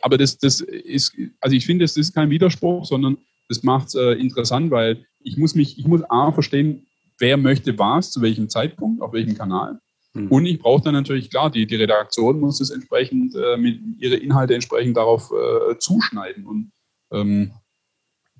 [0.00, 3.18] aber das, das ist, also ich finde, das ist kein Widerspruch, sondern
[3.52, 6.86] das macht es äh, interessant, weil ich muss mich, ich muss A verstehen,
[7.18, 9.78] wer möchte was, zu welchem Zeitpunkt, auf welchem Kanal.
[10.14, 10.28] Mhm.
[10.28, 14.16] Und ich brauche dann natürlich, klar, die, die Redaktion muss es entsprechend, äh, mit, ihre
[14.16, 16.46] Inhalte entsprechend darauf äh, zuschneiden.
[16.46, 16.72] Und
[17.12, 17.52] ähm,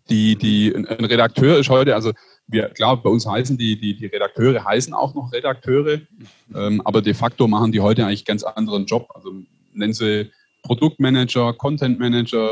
[0.09, 2.13] die, die, ein Redakteur ist heute, also
[2.47, 6.01] wir, klar, bei uns heißen die, die, die Redakteure heißen auch noch Redakteure,
[6.55, 9.09] ähm, aber de facto machen die heute eigentlich ganz anderen Job.
[9.15, 9.33] Also
[9.75, 10.31] nennen sie
[10.63, 12.49] Produktmanager, Content Manager,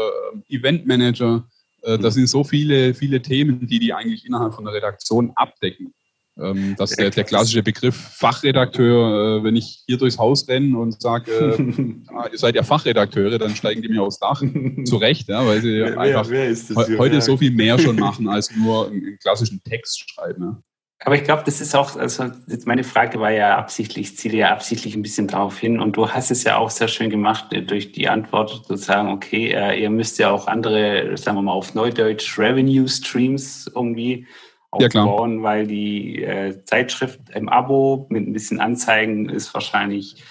[0.48, 1.44] äh, Event Manager.
[1.82, 5.94] Äh, das sind so viele, viele Themen, die die eigentlich innerhalb von der Redaktion abdecken.
[6.38, 11.00] Ähm, dass der, der klassische Begriff Fachredakteur, äh, wenn ich hier durchs Haus renne und
[11.02, 11.60] sage, äh,
[12.32, 14.40] ihr seid ja Fachredakteure, dann steigen die mir aufs Dach.
[14.84, 18.50] Zu Recht, ja, weil sie wer, einfach wer heute so viel mehr schon machen, als
[18.56, 20.42] nur einen klassischen Text schreiben.
[20.42, 20.62] Ja.
[21.02, 22.30] Aber ich glaube, das ist auch, also
[22.66, 26.10] meine Frage war ja absichtlich, ich ziele ja absichtlich ein bisschen darauf hin und du
[26.10, 29.80] hast es ja auch sehr schön gemacht äh, durch die Antwort zu sagen, okay, äh,
[29.80, 34.26] ihr müsst ja auch andere, sagen wir mal auf Neudeutsch, Revenue Streams irgendwie
[34.70, 40.22] aufbauen, ja, weil die äh, Zeitschrift im Abo mit ein bisschen Anzeigen ist wahrscheinlich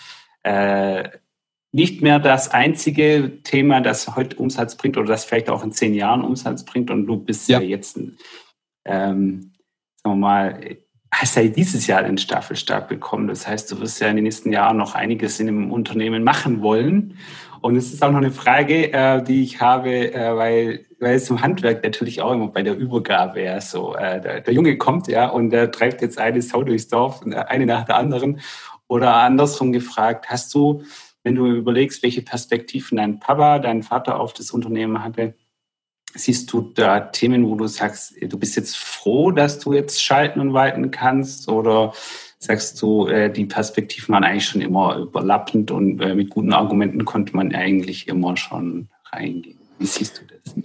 [0.44, 1.10] äh,
[1.72, 5.96] nicht mehr das einzige Thema, das heute Umsatz bringt oder das vielleicht auch in zehn
[5.96, 8.18] Jahren Umsatz bringt und du bist ja, ja jetzt ein
[8.86, 9.49] ähm,
[10.04, 10.78] sagen wir mal,
[11.12, 13.28] hast ja dieses Jahr den Staffelstab bekommen.
[13.28, 16.62] Das heißt, du wirst ja in den nächsten Jahren noch einiges in dem Unternehmen machen
[16.62, 17.18] wollen.
[17.62, 21.30] Und es ist auch noch eine Frage, äh, die ich habe, äh, weil, weil es
[21.30, 25.08] im Handwerk natürlich auch immer bei der Übergabe ja so, äh, der, der, Junge kommt
[25.08, 28.40] ja und der treibt jetzt eine Sau durchs Dorf, eine nach der anderen.
[28.88, 30.84] Oder andersrum gefragt, hast du,
[31.24, 35.36] wenn du überlegst, welche Perspektiven dein Papa, dein Vater auf das Unternehmen hatte,
[36.16, 40.40] Siehst du da Themen, wo du sagst, du bist jetzt froh, dass du jetzt schalten
[40.40, 41.48] und walten kannst?
[41.48, 41.94] Oder
[42.40, 47.06] sagst du, äh, die Perspektiven waren eigentlich schon immer überlappend und äh, mit guten Argumenten
[47.06, 49.60] konnte man eigentlich immer schon reingehen?
[49.78, 50.56] Wie siehst du das?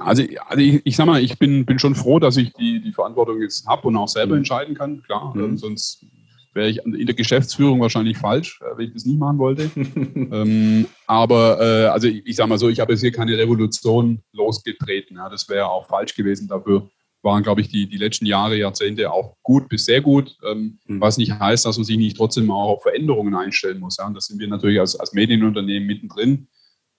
[0.00, 2.92] Also, also ich, ich sag mal, ich bin, bin schon froh, dass ich die, die
[2.92, 4.38] Verantwortung jetzt habe und auch selber mhm.
[4.38, 5.02] entscheiden kann.
[5.02, 5.58] Klar, mhm.
[5.58, 6.04] sonst
[6.54, 9.70] wäre ich in der Geschäftsführung wahrscheinlich falsch, äh, wenn ich das nicht machen wollte.
[9.76, 14.22] ähm, aber äh, also ich, ich sage mal so, ich habe jetzt hier keine Revolution
[14.32, 15.16] losgetreten.
[15.16, 16.48] Ja, das wäre auch falsch gewesen.
[16.48, 16.90] Dafür
[17.22, 20.36] waren, glaube ich, die, die letzten Jahre, Jahrzehnte auch gut bis sehr gut.
[20.44, 21.00] Ähm, mhm.
[21.00, 23.96] Was nicht heißt, dass man sich nicht trotzdem auch auf Veränderungen einstellen muss.
[23.98, 24.06] Ja.
[24.06, 26.48] Und das sind wir natürlich als, als Medienunternehmen mittendrin.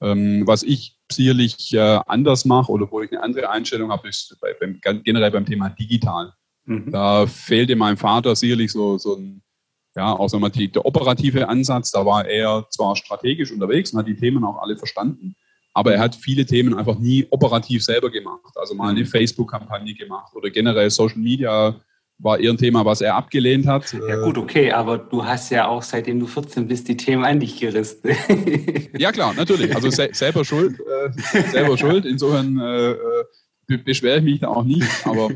[0.01, 4.35] Ähm, was ich sicherlich äh, anders mache oder wo ich eine andere Einstellung habe, ist
[4.41, 6.33] bei, beim, generell beim Thema digital.
[6.65, 6.91] Mhm.
[6.91, 9.41] Da fehlte meinem Vater sicherlich so, so ein,
[9.95, 11.91] ja, auch wir, die, der operative Ansatz.
[11.91, 15.35] Da war er zwar strategisch unterwegs und hat die Themen auch alle verstanden,
[15.73, 18.53] aber er hat viele Themen einfach nie operativ selber gemacht.
[18.55, 19.07] Also mal eine mhm.
[19.07, 21.75] Facebook-Kampagne gemacht oder generell Social Media
[22.19, 23.91] war eher ein Thema, was er abgelehnt hat.
[24.07, 27.39] Ja gut, okay, aber du hast ja auch, seitdem du 14 bist, die Themen an
[27.39, 28.11] dich gerissen.
[28.97, 29.75] ja klar, natürlich.
[29.75, 32.05] Also se selber schuld, äh, selber schuld.
[32.05, 33.25] Insofern äh, äh
[33.83, 34.87] beschwere ich mich da auch nicht.
[35.05, 35.29] Aber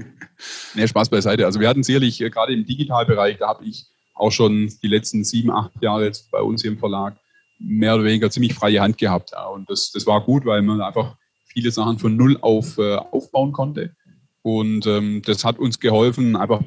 [0.75, 1.45] nee, Spaß beiseite.
[1.45, 5.23] Also wir hatten sicherlich äh, gerade im Digitalbereich, da habe ich auch schon die letzten
[5.23, 7.17] sieben, acht Jahre jetzt bei uns hier im Verlag
[7.59, 9.31] mehr oder weniger ziemlich freie Hand gehabt.
[9.31, 9.47] Ja.
[9.47, 11.15] Und das, das war gut, weil man einfach
[11.47, 13.95] viele Sachen von null auf äh, aufbauen konnte.
[14.43, 16.61] Und ähm, das hat uns geholfen, einfach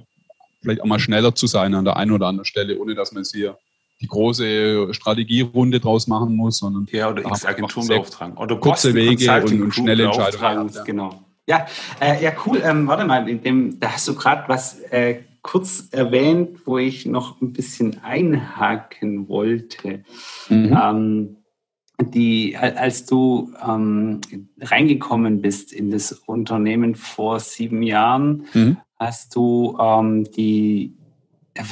[0.62, 3.22] vielleicht auch mal schneller zu sein an der einen oder anderen Stelle, ohne dass man
[3.22, 3.56] jetzt hier
[4.00, 8.36] die große Strategierunde draus machen muss, sondern ja, oder x Agenturen beauftragen.
[8.36, 10.70] Oder kurze Wege und, und schnelle Entscheidungen.
[10.70, 10.84] Ja.
[10.84, 11.24] Genau.
[11.50, 11.66] Ja,
[12.00, 12.62] äh, ja, cool.
[12.64, 17.40] Ähm, warte mal, dem, da hast du gerade was äh, kurz erwähnt, wo ich noch
[17.40, 20.04] ein bisschen einhaken wollte.
[20.48, 20.78] Mhm.
[20.80, 21.36] Ähm,
[22.00, 24.20] die, als du ähm,
[24.60, 28.76] reingekommen bist in das Unternehmen vor sieben Jahren, mhm.
[28.96, 30.94] hast du ähm, die,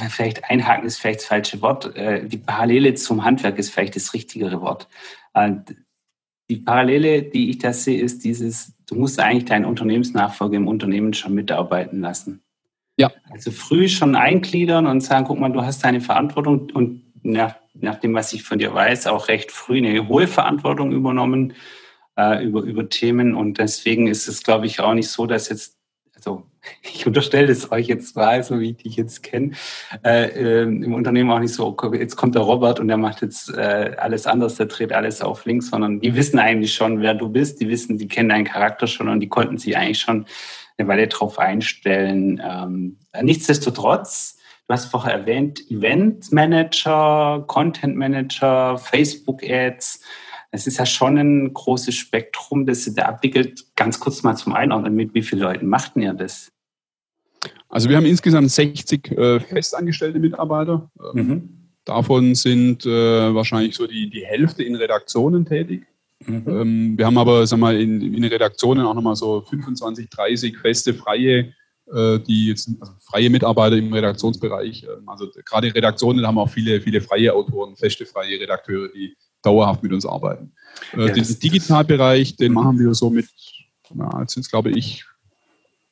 [0.09, 4.13] vielleicht einhaken ist vielleicht das falsche Wort, äh, die Parallele zum Handwerk ist vielleicht das
[4.13, 4.89] richtigere Wort.
[5.33, 5.53] Äh,
[6.49, 11.13] die Parallele, die ich da sehe, ist dieses, du musst eigentlich deinen Unternehmensnachfolger im Unternehmen
[11.13, 12.41] schon mitarbeiten lassen.
[12.97, 13.11] Ja.
[13.31, 17.95] Also früh schon eingliedern und sagen, guck mal, du hast deine Verantwortung und nach, nach
[17.95, 21.53] dem, was ich von dir weiß, auch recht früh eine hohe Verantwortung übernommen
[22.17, 23.35] äh, über, über Themen.
[23.35, 25.78] Und deswegen ist es, glaube ich, auch nicht so, dass jetzt,
[26.19, 26.43] also
[26.81, 29.51] ich unterstelle es euch jetzt mal, so wie ich dich jetzt kenne,
[30.03, 33.49] äh, äh, im Unternehmen auch nicht so, jetzt kommt der Robert und der macht jetzt
[33.53, 37.29] äh, alles anders, der dreht alles auf links, sondern die wissen eigentlich schon, wer du
[37.29, 40.25] bist, die wissen, die kennen deinen Charakter schon und die konnten sich eigentlich schon
[40.77, 42.41] eine Weile drauf einstellen.
[42.43, 44.35] Ähm, nichtsdestotrotz,
[44.67, 50.03] Du hast vorher erwähnt, Event Manager, Content Manager, Facebook Ads.
[50.51, 53.65] Es ist ja schon ein großes Spektrum, das ihr da abwickelt.
[53.75, 56.51] Ganz kurz mal zum Einordnen, mit wie vielen Leuten macht ihr das?
[57.69, 60.89] Also wir haben insgesamt 60 äh, festangestellte Mitarbeiter.
[61.13, 61.49] Ähm, mhm.
[61.85, 65.85] Davon sind äh, wahrscheinlich so die, die Hälfte in Redaktionen tätig.
[66.25, 66.43] Mhm.
[66.47, 70.93] Ähm, wir haben aber sag mal, in, in Redaktionen auch nochmal so 25, 30 feste,
[70.93, 71.53] freie
[71.91, 76.81] äh, die jetzt also freie Mitarbeiter im Redaktionsbereich, ähm, also gerade Redaktionen haben auch viele,
[76.81, 80.53] viele freie Autoren, feste freie Redakteure, die dauerhaft mit uns arbeiten.
[80.93, 83.27] Äh, ja, diesen Digitalbereich, den machen wir so mit,
[83.93, 85.05] ja, jetzt sind es glaube ich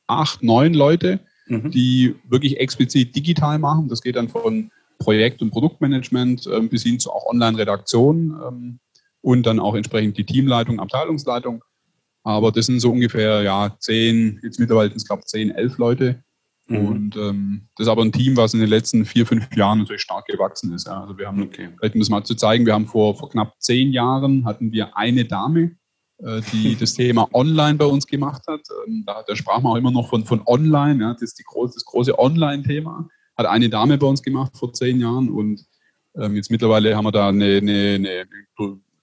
[0.07, 1.71] acht, neun Leute, mhm.
[1.71, 3.87] die wirklich explizit digital machen.
[3.89, 8.79] Das geht dann von Projekt- und Produktmanagement äh, bis hin zu auch Online-Redaktion ähm,
[9.21, 11.63] und dann auch entsprechend die Teamleitung, Abteilungsleitung.
[12.23, 15.77] Aber das sind so ungefähr ja zehn, jetzt mittlerweile sind es glaube ich zehn, elf
[15.77, 16.23] Leute.
[16.67, 16.85] Mhm.
[16.85, 20.01] Und ähm, das ist aber ein Team, was in den letzten vier, fünf Jahren natürlich
[20.01, 20.87] stark gewachsen ist.
[20.87, 21.01] Ja.
[21.01, 21.69] Also wir haben, okay.
[21.77, 24.97] vielleicht um das mal zu zeigen, wir haben vor, vor knapp zehn Jahren hatten wir
[24.97, 25.77] eine Dame,
[26.19, 28.61] äh, die das Thema Online bei uns gemacht hat.
[28.85, 31.13] Ähm, da, da sprach man auch immer noch von, von Online, ja.
[31.13, 33.07] das ist die groß, das große Online-Thema.
[33.37, 35.63] Hat eine Dame bei uns gemacht vor zehn Jahren und
[36.19, 38.27] ähm, jetzt mittlerweile haben wir da eine, eine, eine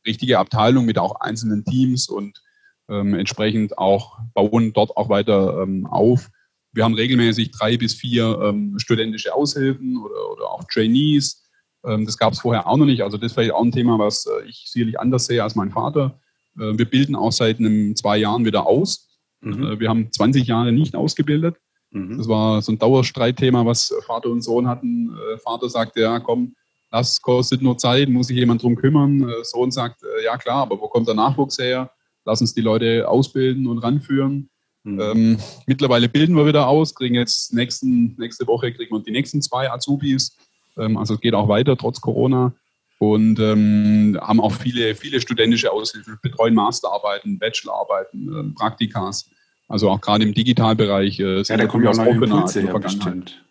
[0.06, 2.42] richtige Abteilung mit auch einzelnen Teams und
[2.88, 6.30] ähm, entsprechend auch bauen dort auch weiter ähm, auf.
[6.74, 11.42] Wir haben regelmäßig drei bis vier ähm, studentische Aushilfen oder, oder auch Trainees.
[11.84, 13.02] Ähm, das gab es vorher auch noch nicht.
[13.02, 15.70] Also das ist vielleicht auch ein Thema, was äh, ich sicherlich anders sehe als mein
[15.70, 16.20] Vater.
[16.58, 19.08] Äh, wir bilden auch seit einem, zwei Jahren wieder aus.
[19.40, 19.64] Mhm.
[19.64, 21.56] Äh, wir haben 20 Jahre nicht ausgebildet.
[21.90, 22.18] Mhm.
[22.18, 25.14] Das war so ein Dauerstreitthema, was Vater und Sohn hatten.
[25.14, 26.56] Äh, Vater sagte, ja komm,
[26.90, 29.28] das kostet nur Zeit, muss sich jemand drum kümmern.
[29.28, 31.90] Äh, Sohn sagt, äh, ja klar, aber wo kommt der Nachwuchs her?
[32.24, 34.50] lass uns die Leute ausbilden und ranführen.
[34.84, 35.00] Mhm.
[35.00, 39.40] Ähm, mittlerweile bilden wir wieder aus, kriegen jetzt nächsten, nächste Woche kriegen wir die nächsten
[39.42, 40.36] zwei Azubis.
[40.76, 42.52] Ähm, also es geht auch weiter trotz Corona
[42.98, 49.30] und ähm, haben auch viele, viele studentische Aushilfen, betreuen Masterarbeiten, Bachelorarbeiten, äh, Praktikas.
[49.68, 51.18] Also auch gerade im Digitalbereich.
[51.18, 53.42] Äh, ja, da kommen ja auch neue Impulse her, bestimmt.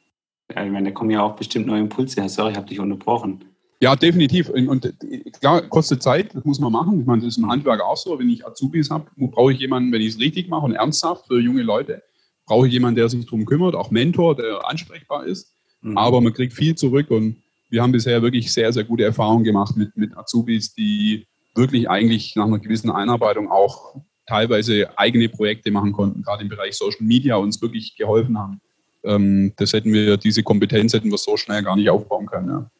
[0.53, 2.29] Ja, ich meine, da kommen ja auch bestimmt neue Impulse her.
[2.29, 3.43] Sorry, ich habe dich unterbrochen.
[3.83, 4.47] Ja, definitiv.
[4.47, 4.93] Und
[5.41, 7.01] klar, kostet Zeit, das muss man machen.
[7.01, 8.17] Ich meine, das ist im Handwerk auch so.
[8.17, 11.37] Wenn ich Azubis habe, brauche ich jemanden, wenn ich es richtig mache und ernsthaft für
[11.41, 12.01] junge Leute,
[12.45, 15.51] brauche ich jemanden, der sich darum kümmert, auch Mentor, der ansprechbar ist.
[15.81, 15.97] Mhm.
[15.97, 19.75] Aber man kriegt viel zurück und wir haben bisher wirklich sehr, sehr gute Erfahrungen gemacht
[19.75, 25.91] mit, mit Azubis, die wirklich eigentlich nach einer gewissen Einarbeitung auch teilweise eigene Projekte machen
[25.91, 28.61] konnten, gerade im Bereich Social Media uns wirklich geholfen haben.
[29.03, 32.47] Ähm, das hätten wir, diese Kompetenz hätten wir so schnell gar nicht aufbauen können.
[32.47, 32.71] Ja.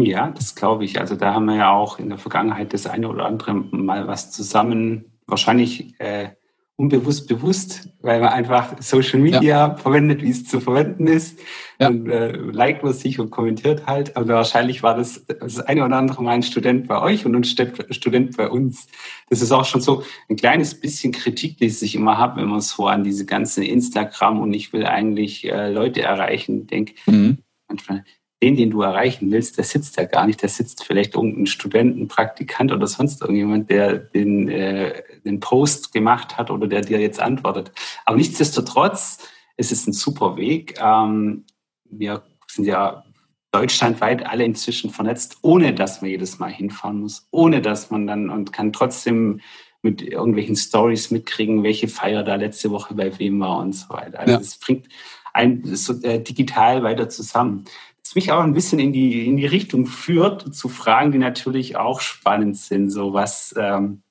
[0.00, 1.00] Ja, das glaube ich.
[1.00, 4.30] Also da haben wir ja auch in der Vergangenheit das eine oder andere mal was
[4.30, 6.30] zusammen, wahrscheinlich äh,
[6.78, 9.74] unbewusst bewusst, weil man einfach Social Media ja.
[9.74, 11.40] verwendet, wie es zu verwenden ist.
[11.80, 11.88] Ja.
[11.88, 14.16] Und äh, liked man sich und kommentiert halt.
[14.16, 17.42] Aber wahrscheinlich war das das eine oder andere Mal ein Student bei euch und ein
[17.42, 18.86] Student bei uns.
[19.28, 22.60] Das ist auch schon so ein kleines bisschen Kritik, die ich immer habe, wenn man
[22.60, 26.94] so an diese ganze Instagram und ich will eigentlich äh, Leute erreichen, denke.
[27.06, 27.38] Mhm.
[27.66, 28.04] Manchmal,
[28.42, 30.42] den, den du erreichen willst, der sitzt da gar nicht.
[30.42, 35.92] Der sitzt vielleicht irgendein Student, ein Praktikant oder sonst irgendjemand, der den, äh, den Post
[35.92, 37.72] gemacht hat oder der dir jetzt antwortet.
[38.04, 39.18] Aber nichtsdestotrotz,
[39.56, 40.78] es ist ein super Weg.
[40.80, 41.44] Ähm,
[41.84, 43.04] wir sind ja
[43.50, 48.30] deutschlandweit alle inzwischen vernetzt, ohne dass man jedes Mal hinfahren muss, ohne dass man dann
[48.30, 49.40] und kann trotzdem
[49.82, 54.20] mit irgendwelchen Stories mitkriegen, welche Feier da letzte Woche bei wem war und so weiter.
[54.20, 54.88] Also es bringt
[55.32, 57.64] ein so, äh, digital weiter zusammen
[58.08, 61.76] das mich auch ein bisschen in die, in die Richtung führt, zu Fragen, die natürlich
[61.76, 62.88] auch spannend sind.
[62.88, 64.02] So was, ähm,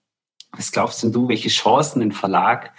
[0.52, 2.74] was glaubst du, welche Chancen ein Verlag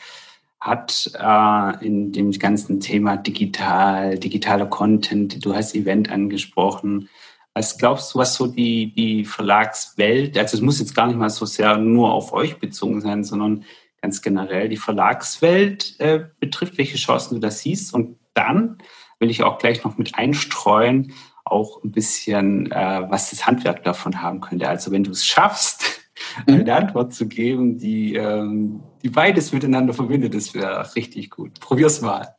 [0.61, 5.44] hat äh, in dem ganzen Thema digital, digitaler Content?
[5.44, 7.09] Du hast Event angesprochen.
[7.52, 11.31] Was glaubst du, was so die, die Verlagswelt, also es muss jetzt gar nicht mal
[11.31, 13.64] so sehr nur auf euch bezogen sein, sondern
[14.00, 18.78] ganz generell die Verlagswelt äh, betrifft, welche Chancen du da siehst und dann
[19.20, 21.12] will ich auch gleich noch mit einstreuen,
[21.44, 24.68] auch ein bisschen, äh, was das Handwerk davon haben könnte.
[24.68, 26.00] Also wenn du es schaffst,
[26.46, 26.54] mhm.
[26.54, 31.59] eine Antwort zu geben, die, ähm, die beides miteinander verbindet, das wäre richtig gut.
[31.61, 32.35] Probier's mal.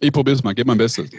[0.00, 1.10] Ich probiere es mal, gebe mein Bestes.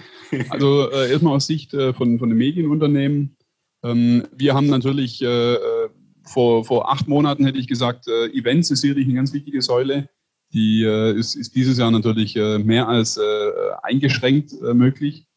[0.49, 3.35] Also äh, erstmal aus Sicht äh, von, von den Medienunternehmen.
[3.83, 5.89] Ähm, wir haben natürlich äh, äh,
[6.23, 10.09] vor, vor acht Monaten, hätte ich gesagt, äh, Events ist sicherlich eine ganz wichtige Säule.
[10.53, 13.51] Die äh, ist, ist dieses Jahr natürlich äh, mehr als äh,
[13.83, 15.27] eingeschränkt äh, möglich.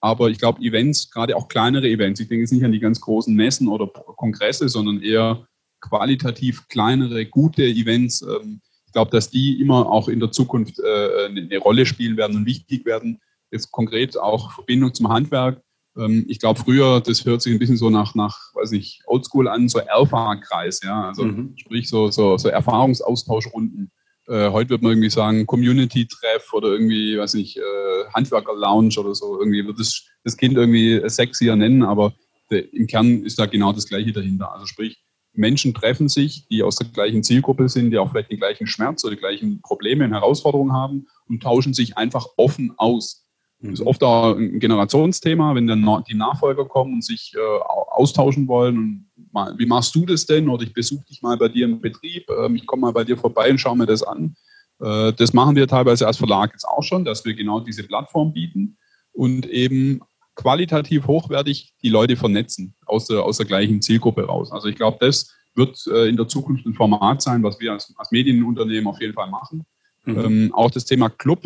[0.00, 3.00] Aber ich glaube, Events, gerade auch kleinere Events, ich denke jetzt nicht an die ganz
[3.00, 5.46] großen Messen oder Kongresse, sondern eher
[5.80, 8.22] qualitativ kleinere, gute Events.
[8.22, 12.36] Ähm, ich glaube, dass die immer auch in der Zukunft äh, eine Rolle spielen werden
[12.36, 13.20] und wichtig werden.
[13.50, 15.62] Jetzt konkret auch Verbindung zum Handwerk.
[15.96, 19.48] Ähm, ich glaube, früher, das hört sich ein bisschen so nach, nach weiß nicht, Oldschool
[19.48, 21.54] an, so Alpha-Kreis, ja, also mhm.
[21.56, 23.90] sprich so, so, so Erfahrungsaustauschrunden.
[24.30, 29.40] Äh, heute wird man irgendwie sagen Community-Treff oder irgendwie, weiß nicht, äh, Handwerker-Lounge oder so.
[29.40, 32.14] Irgendwie wird das, das Kind irgendwie sexier nennen, aber
[32.48, 34.52] der, im Kern ist da genau das Gleiche dahinter.
[34.52, 38.38] Also sprich, Menschen treffen sich, die aus der gleichen Zielgruppe sind, die auch vielleicht den
[38.38, 43.26] gleichen Schmerz oder die gleichen Probleme und Herausforderungen haben und tauschen sich einfach offen aus.
[43.62, 48.48] Das ist oft auch ein Generationsthema, wenn dann die Nachfolger kommen und sich äh, austauschen
[48.48, 48.78] wollen.
[48.78, 50.48] Und mal, wie machst du das denn?
[50.48, 53.18] Oder ich besuche dich mal bei dir im Betrieb, äh, ich komme mal bei dir
[53.18, 54.34] vorbei und schaue mir das an.
[54.80, 58.32] Äh, das machen wir teilweise als Verlag jetzt auch schon, dass wir genau diese Plattform
[58.32, 58.78] bieten
[59.12, 60.00] und eben
[60.36, 64.50] qualitativ hochwertig die Leute vernetzen aus der, aus der gleichen Zielgruppe raus.
[64.52, 67.92] Also ich glaube, das wird äh, in der Zukunft ein Format sein, was wir als,
[67.98, 69.66] als Medienunternehmen auf jeden Fall machen.
[70.04, 70.18] Mhm.
[70.18, 71.42] Ähm, auch das Thema Club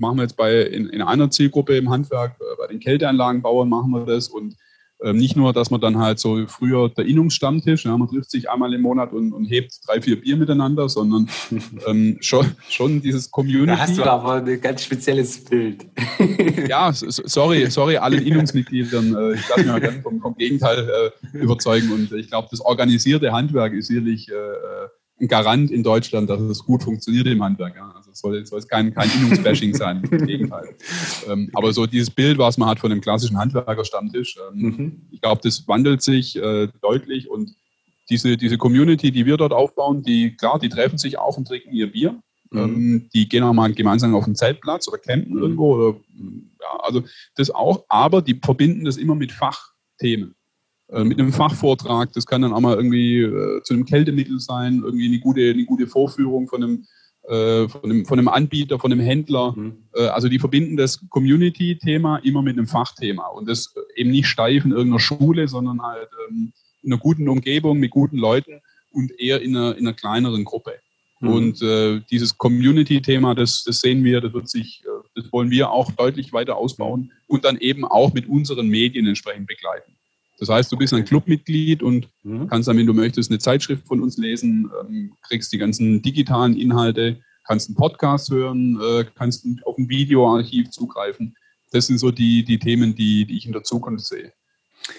[0.00, 3.90] machen wir jetzt bei in, in einer Zielgruppe im Handwerk, äh, bei den Kälteanlagenbauern machen
[3.92, 4.56] wir das und
[5.02, 8.50] ähm, nicht nur, dass man dann halt so früher der Innungsstammtisch, ja, man trifft sich
[8.50, 11.26] einmal im Monat und, und hebt drei, vier Bier miteinander, sondern
[11.86, 13.66] ähm, schon, schon dieses Community.
[13.66, 15.86] Da hast du aber ein ganz spezielles Bild.
[16.68, 19.14] ja, sorry, sorry allen Innungsmitgliedern.
[19.14, 22.60] Äh, ich lasse mich mal gerne vom, vom Gegenteil äh, überzeugen und ich glaube, das
[22.60, 24.88] organisierte Handwerk ist sicherlich äh, äh
[25.20, 27.76] ein Garant in Deutschland, dass es gut funktioniert im Handwerk.
[27.76, 27.94] Ja.
[28.10, 30.74] Also es soll, soll es kein, kein Innungsbashing sein, im Gegenteil.
[31.28, 35.02] Ähm, aber so dieses Bild, was man hat von dem klassischen Handwerkerstammtisch, ähm, mhm.
[35.10, 37.54] ich glaube, das wandelt sich äh, deutlich und
[38.08, 41.72] diese, diese Community, die wir dort aufbauen, die, klar, die treffen sich auch und trinken
[41.72, 42.20] ihr Bier.
[42.50, 42.58] Mhm.
[42.58, 45.42] Ähm, die gehen auch mal gemeinsam auf den Zeltplatz oder campen mhm.
[45.42, 45.74] irgendwo.
[45.74, 46.00] Oder,
[46.60, 47.04] ja, also
[47.36, 50.34] das auch, aber die verbinden das immer mit Fachthemen.
[50.92, 52.12] Äh, mit einem Fachvortrag.
[52.14, 55.64] Das kann dann auch mal irgendwie äh, zu einem Kältemittel sein, irgendwie eine gute, eine
[55.64, 56.86] gute Vorführung von einem,
[57.30, 59.54] äh, von, einem, von einem Anbieter, von einem Händler.
[59.56, 59.84] Mhm.
[59.94, 64.64] Äh, also die verbinden das Community-Thema immer mit einem Fachthema und das eben nicht steif
[64.64, 69.40] in irgendeiner Schule, sondern halt ähm, in einer guten Umgebung mit guten Leuten und eher
[69.42, 70.72] in einer, in einer kleineren Gruppe.
[71.20, 71.28] Mhm.
[71.28, 75.70] Und äh, dieses Community-Thema, das, das sehen wir, das wird sich, äh, das wollen wir
[75.70, 79.92] auch deutlich weiter ausbauen und dann eben auch mit unseren Medien entsprechend begleiten.
[80.40, 82.48] Das heißt, du bist ein Clubmitglied und mhm.
[82.48, 86.56] kannst dann, wenn du möchtest, eine Zeitschrift von uns lesen, ähm, kriegst die ganzen digitalen
[86.56, 91.34] Inhalte, kannst einen Podcast hören, äh, kannst auf ein Videoarchiv zugreifen.
[91.72, 94.32] Das sind so die, die Themen, die, die ich in der Zukunft sehe.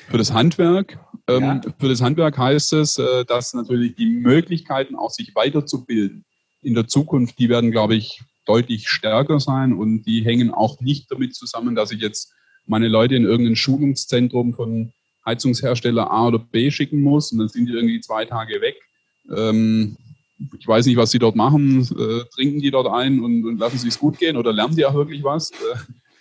[0.09, 1.61] Für das Handwerk, ähm, ja.
[1.79, 6.23] für das Handwerk heißt es, äh, dass natürlich die Möglichkeiten, auch sich weiterzubilden
[6.61, 11.09] in der Zukunft, die werden, glaube ich, deutlich stärker sein und die hängen auch nicht
[11.11, 12.31] damit zusammen, dass ich jetzt
[12.67, 14.93] meine Leute in irgendein Schulungszentrum von
[15.25, 18.75] Heizungshersteller A oder B schicken muss und dann sind die irgendwie zwei Tage weg.
[19.35, 19.97] Ähm,
[20.57, 21.81] ich weiß nicht, was sie dort machen.
[21.81, 24.85] Äh, trinken die dort ein und, und lassen sie es gut gehen oder lernen die
[24.85, 25.51] auch wirklich was?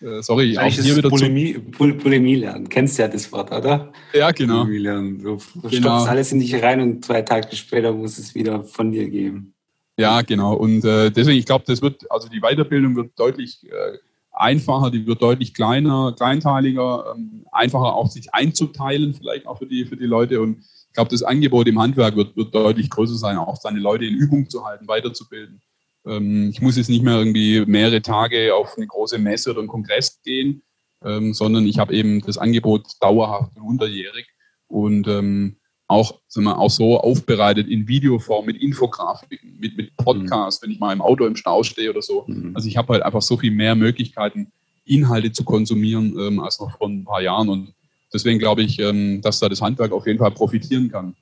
[0.00, 2.68] Äh, äh sorry, auch hier wieder Bulimie, Bulimie lernen.
[2.68, 3.92] Kennst ja das Wort, oder?
[4.12, 4.64] Ja, genau.
[4.64, 5.18] Bulimie lernen.
[5.22, 5.70] Du genau.
[5.70, 9.54] stopfst alles in dich rein und zwei Tage später muss es wieder von dir geben.
[9.96, 10.54] Ja, genau.
[10.54, 13.98] Und äh, deswegen, ich glaube, das wird, also die Weiterbildung wird deutlich äh,
[14.32, 19.84] einfacher, die wird deutlich kleiner, kleinteiliger, ähm, einfacher auch sich einzuteilen, vielleicht auch für die,
[19.84, 20.40] für die Leute.
[20.40, 24.04] Und ich glaube, das Angebot im Handwerk wird, wird deutlich größer sein, auch seine Leute
[24.04, 25.60] in Übung zu halten, weiterzubilden.
[26.06, 29.68] Ähm, ich muss jetzt nicht mehr irgendwie mehrere Tage auf eine große Messe oder einen
[29.68, 30.62] Kongress gehen,
[31.04, 34.26] ähm, sondern ich habe eben das Angebot dauerhaft und unterjährig
[34.66, 35.59] und ähm,
[35.90, 40.66] auch, sagen wir, auch so aufbereitet in Videoform mit Infografiken, mit, mit Podcasts, mhm.
[40.66, 42.24] wenn ich mal im Auto im Stau stehe oder so.
[42.28, 42.52] Mhm.
[42.54, 44.52] Also ich habe halt einfach so viel mehr Möglichkeiten,
[44.84, 47.74] Inhalte zu konsumieren ähm, als noch vor ein paar Jahren und
[48.12, 51.16] deswegen glaube ich, ähm, dass da das Handwerk auf jeden Fall profitieren kann.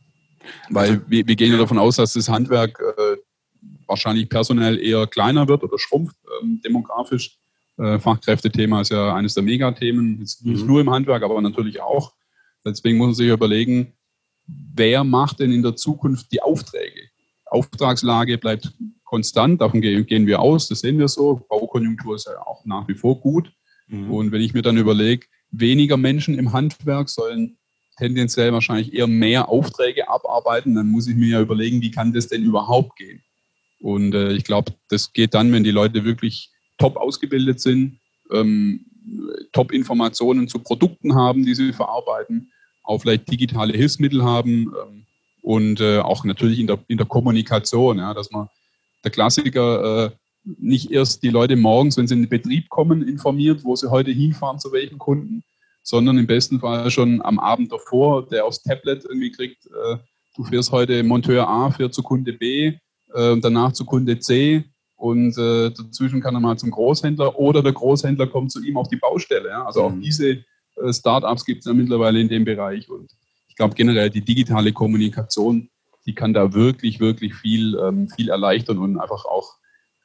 [0.68, 3.16] Weil also, wir, wir, gehen ja davon aus, dass das Handwerk äh,
[3.86, 7.38] wahrscheinlich personell eher kleiner wird oder schrumpft ähm, demografisch.
[7.78, 10.66] Äh, Fachkräftethema ist ja eines der Megathemen, nicht mhm.
[10.66, 12.12] nur im Handwerk, aber natürlich auch.
[12.66, 13.94] Deswegen muss man sich überlegen,
[14.74, 17.08] wer macht denn in der Zukunft die Aufträge?
[17.46, 18.72] Auftragslage bleibt
[19.04, 21.46] konstant, davon gehen wir aus, das sehen wir so.
[21.48, 23.52] Baukonjunktur ist ja auch nach wie vor gut.
[23.86, 24.10] Mhm.
[24.10, 27.56] Und wenn ich mir dann überlege, weniger Menschen im Handwerk sollen
[27.96, 32.28] tendenziell wahrscheinlich eher mehr Aufträge abarbeiten, dann muss ich mir ja überlegen, wie kann das
[32.28, 33.22] denn überhaupt gehen?
[33.80, 37.98] Und äh, ich glaube, das geht dann, wenn die Leute wirklich top ausgebildet sind,
[38.30, 38.86] ähm,
[39.52, 42.52] top Informationen zu Produkten haben, die sie verarbeiten,
[42.88, 45.04] auch vielleicht digitale Hilfsmittel haben ähm,
[45.42, 48.48] und äh, auch natürlich in der, in der Kommunikation, ja, dass man
[49.04, 50.10] der Klassiker äh,
[50.44, 54.10] nicht erst die Leute morgens, wenn sie in den Betrieb kommen, informiert, wo sie heute
[54.10, 55.44] hinfahren, zu welchen Kunden,
[55.82, 59.96] sondern im besten Fall schon am Abend davor, der aufs Tablet irgendwie kriegt, äh,
[60.36, 62.72] du fährst heute Monteur A, fährt zu Kunde B,
[63.14, 64.64] äh, danach zu Kunde C
[64.96, 68.88] und äh, dazwischen kann er mal zum Großhändler oder der Großhändler kommt zu ihm auf
[68.88, 69.50] die Baustelle.
[69.50, 69.66] Ja?
[69.66, 70.00] Also auch mhm.
[70.00, 70.42] diese
[70.90, 73.10] Startups gibt es ja mittlerweile in dem Bereich und
[73.48, 75.68] ich glaube generell die digitale Kommunikation,
[76.06, 79.56] die kann da wirklich, wirklich viel, ähm, viel erleichtern und einfach auch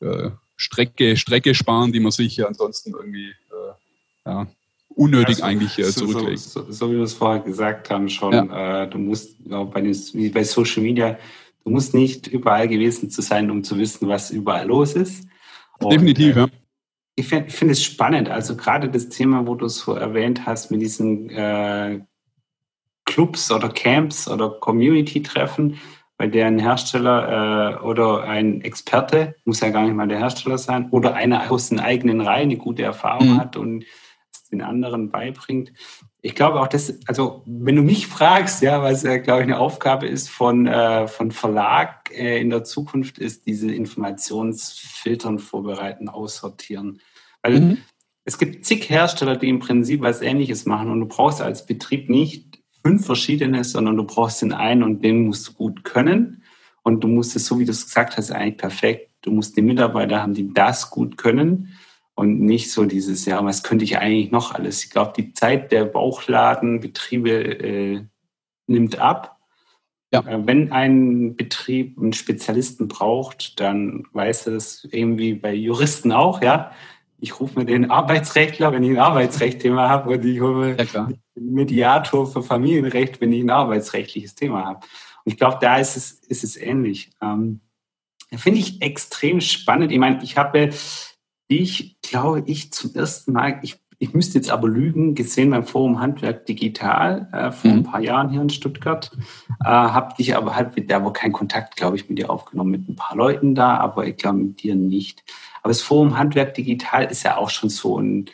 [0.01, 4.47] äh, Strecke, Strecke sparen, die man sich ja ansonsten irgendwie äh, ja,
[4.89, 6.39] unnötig also, eigentlich äh, zurücklegt.
[6.39, 8.83] So, so, so, wie wir es vorher gesagt haben schon, ja.
[8.83, 11.17] äh, du musst bei, den, bei Social Media,
[11.63, 15.25] du musst nicht überall gewesen zu sein, um zu wissen, was überall los ist.
[15.79, 16.47] Und, Definitiv, äh, ja.
[17.15, 20.71] Ich finde find es spannend, also gerade das Thema, wo du es so erwähnt hast,
[20.71, 22.01] mit diesen äh,
[23.05, 25.79] Clubs oder Camps oder Community-Treffen,
[26.17, 30.57] bei der ein Hersteller äh, oder ein Experte, muss ja gar nicht mal der Hersteller
[30.57, 33.39] sein, oder einer aus den eigenen Reihen eine gute Erfahrung mhm.
[33.39, 33.85] hat und
[34.31, 35.73] es den anderen beibringt.
[36.25, 39.59] Ich glaube auch, dass, also wenn du mich fragst, ja, was ja, glaube ich, eine
[39.59, 47.01] Aufgabe ist von, äh, von Verlag äh, in der Zukunft, ist diese Informationsfiltern vorbereiten, aussortieren.
[47.41, 47.77] Weil mhm.
[48.23, 52.09] es gibt zig Hersteller, die im Prinzip was Ähnliches machen und du brauchst als Betrieb
[52.09, 56.41] nicht fünf verschiedene, sondern du brauchst den einen und den musst du gut können.
[56.83, 59.11] Und du musst es, so wie du es gesagt hast, eigentlich perfekt.
[59.23, 61.72] Du musst die Mitarbeiter haben, die das gut können
[62.15, 64.83] und nicht so dieses, ja, was könnte ich eigentlich noch alles?
[64.83, 68.01] Ich glaube, die Zeit der Bauchladenbetriebe äh,
[68.67, 69.39] nimmt ab.
[70.11, 70.21] Ja.
[70.21, 76.71] Äh, wenn ein Betrieb einen Spezialisten braucht, dann weiß es irgendwie bei Juristen auch, ja
[77.23, 81.07] ich rufe mir den Arbeitsrechtler, wenn ich ein Arbeitsrechtthema habe, und ich hole mir ja,
[81.35, 84.79] den Mediator für Familienrecht, wenn ich ein arbeitsrechtliches Thema habe.
[85.23, 87.11] Und ich glaube, da ist es, ist es ähnlich.
[87.21, 87.61] Ähm,
[88.35, 89.93] Finde ich extrem spannend.
[89.93, 90.71] Ich meine, ich habe
[91.53, 95.99] dich, glaube ich, zum ersten Mal, ich, ich müsste jetzt aber lügen, gesehen beim Forum
[95.99, 97.77] Handwerk Digital äh, vor mhm.
[97.77, 99.11] ein paar Jahren hier in Stuttgart.
[99.63, 102.71] Äh, habe dich aber halt mit der, aber keinen Kontakt, glaube ich, mit dir aufgenommen,
[102.71, 105.23] mit ein paar Leuten da, aber ich glaube mit dir nicht.
[105.61, 108.29] Aber das Forum Handwerk Digital ist ja auch schon so ein,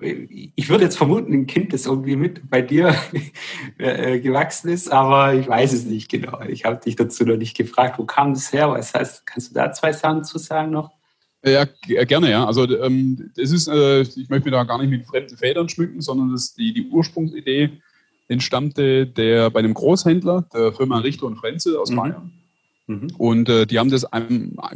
[0.00, 2.94] ich würde jetzt vermuten, ein Kind, das irgendwie mit bei dir
[3.78, 6.42] äh, gewachsen ist, aber ich weiß es nicht genau.
[6.42, 8.70] Ich habe dich dazu noch nicht gefragt, wo kam das her?
[8.70, 10.92] Was heißt, kannst du da zwei Sachen zu sagen noch?
[11.44, 11.64] Ja,
[12.04, 12.44] gerne, ja.
[12.44, 16.00] Also ähm, das ist, äh, ich möchte mich da gar nicht mit fremden Federn schmücken,
[16.00, 17.70] sondern das die, die Ursprungsidee
[18.28, 21.96] entstammte der bei einem Großhändler, der Firma Richter und Frenzel aus mhm.
[21.96, 22.32] Bayern.
[22.86, 23.08] Mhm.
[23.18, 24.06] Und äh, die haben das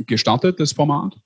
[0.07, 1.17] gestartet, das Format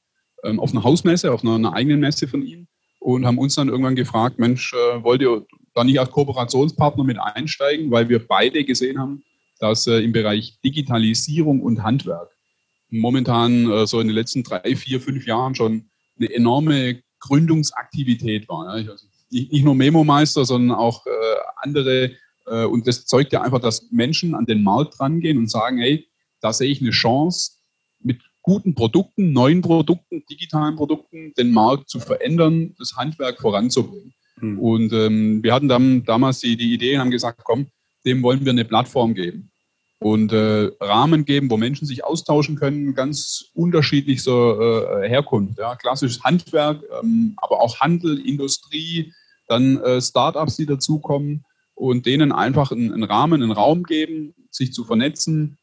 [0.45, 2.68] ähm, auf einer Hausmesse, auf einer, einer, eigenen Messe von ihnen
[3.01, 7.18] und haben uns dann irgendwann gefragt, Mensch, äh, wollt ihr da nicht als Kooperationspartner mit
[7.18, 9.24] einsteigen, weil wir beide gesehen haben,
[9.59, 12.34] dass äh, im Bereich Digitalisierung und Handwerk
[13.01, 18.78] momentan äh, so in den letzten drei, vier, fünf Jahren schon eine enorme Gründungsaktivität war.
[18.78, 18.92] Ja.
[18.92, 21.11] Also nicht nur Memo-Meister, sondern auch äh,
[21.57, 22.12] andere
[22.47, 26.07] Äh, und das zeugt ja einfach, dass Menschen an den Markt rangehen und sagen, hey,
[26.40, 27.53] da sehe ich eine Chance,
[28.01, 34.12] mit guten Produkten, neuen Produkten, digitalen Produkten den Markt zu verändern, das Handwerk voranzubringen.
[34.36, 34.59] Mhm.
[34.59, 37.68] Und ähm, wir hatten dann damals die, die Idee und haben gesagt, komm,
[38.05, 39.51] dem wollen wir eine Plattform geben
[40.05, 45.59] und äh, Rahmen geben, wo Menschen sich austauschen können, ganz unterschiedlichster äh, Herkunft.
[45.59, 45.76] Ja.
[45.76, 49.14] Klassisches Handwerk, ähm, aber auch Handel, Industrie,
[49.48, 54.74] dann äh, Startups, die dazukommen und denen einfach einen, einen, Rahmen, einen Raum geben, sich
[54.74, 55.57] zu vernetzen,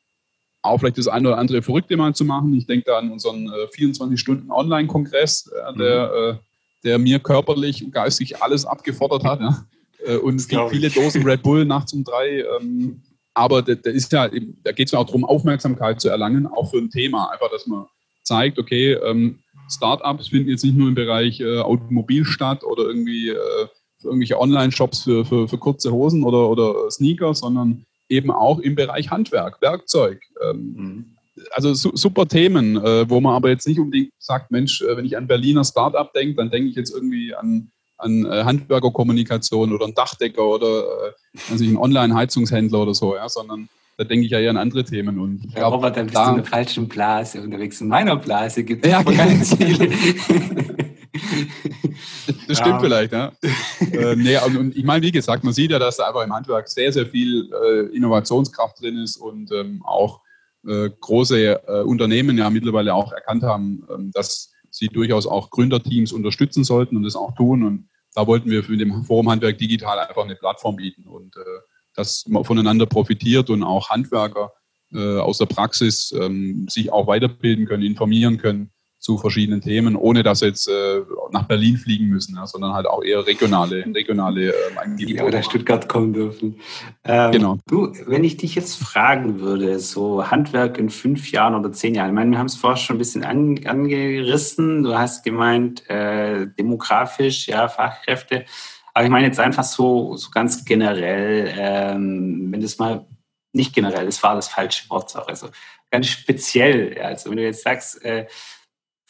[0.64, 2.52] auch vielleicht das eine oder andere Verrückte mal zu machen.
[2.56, 6.38] Ich denke da an unseren äh, 24-Stunden-Online-Kongress, äh, der, mhm.
[6.38, 6.40] äh,
[6.84, 9.40] der mir körperlich und geistig alles abgefordert hat.
[9.40, 9.68] Ja.
[10.04, 12.44] Äh, und es gibt viele Dosen Red Bull nachts um drei.
[12.60, 13.04] Ähm,
[13.34, 14.30] aber da, ist ja,
[14.64, 17.32] da geht es ja auch darum, Aufmerksamkeit zu erlangen, auch für ein Thema.
[17.32, 17.86] Einfach, dass man
[18.24, 23.30] zeigt, okay, ähm, Startups finden jetzt nicht nur im Bereich äh, Automobil statt oder irgendwie
[23.30, 23.68] äh,
[24.04, 29.10] irgendwelche Online-Shops für, für, für, kurze Hosen oder, oder Sneaker, sondern eben auch im Bereich
[29.10, 30.22] Handwerk, Werkzeug.
[30.44, 31.06] Ähm, mhm.
[31.52, 35.06] Also su super Themen, äh, wo man aber jetzt nicht unbedingt sagt, Mensch, äh, wenn
[35.06, 37.72] ich an Berliner Startup denke, dann denke ich jetzt irgendwie an
[38.02, 43.70] an äh, Handwerkerkommunikation oder ein Dachdecker oder äh, also ein Online-Heizungshändler oder so, ja, sondern
[43.98, 45.20] da denke ich ja eher an andere Themen.
[45.20, 47.82] Und ich ja, glaub, Robert, dann bist da, du in der falschen Blase unterwegs.
[47.82, 49.90] In meiner Blase gibt es ja, keine Ziele.
[52.48, 52.80] das stimmt ja.
[52.80, 53.32] vielleicht, ja.
[53.92, 56.68] äh, nee, und ich meine, wie gesagt, man sieht ja, dass da einfach im Handwerk
[56.68, 60.22] sehr, sehr viel äh, Innovationskraft drin ist und ähm, auch
[60.68, 66.12] äh, große äh, Unternehmen ja mittlerweile auch erkannt haben, ähm, dass sie durchaus auch Gründerteams
[66.12, 67.64] unterstützen sollten und das auch tun.
[67.64, 71.60] Und da wollten wir für dem Forum Handwerk Digital einfach eine Plattform bieten und äh,
[71.94, 74.54] dass man voneinander profitiert und auch Handwerker
[74.94, 80.22] äh, aus der Praxis ähm, sich auch weiterbilden können, informieren können zu verschiedenen Themen, ohne
[80.22, 84.52] dass sie jetzt äh, nach Berlin fliegen müssen, ja, sondern halt auch eher regionale, regionale
[84.52, 85.26] äh, Angebote.
[85.26, 86.60] Oder Stuttgart kommen dürfen.
[87.04, 87.58] Ähm, genau.
[87.68, 92.10] Du, wenn ich dich jetzt fragen würde, so Handwerk in fünf Jahren oder zehn Jahren,
[92.10, 94.84] ich meine, wir haben es vorher schon ein bisschen an, angerissen.
[94.84, 98.46] Du hast gemeint, äh, demografisch, ja, Fachkräfte.
[98.94, 103.08] Aber ich meine jetzt einfach so, so ganz generell, ähm, wenn das mal
[103.52, 105.50] nicht generell, das war das falsche Wort, also
[105.90, 107.00] ganz speziell.
[107.02, 108.28] Also wenn du jetzt sagst, äh,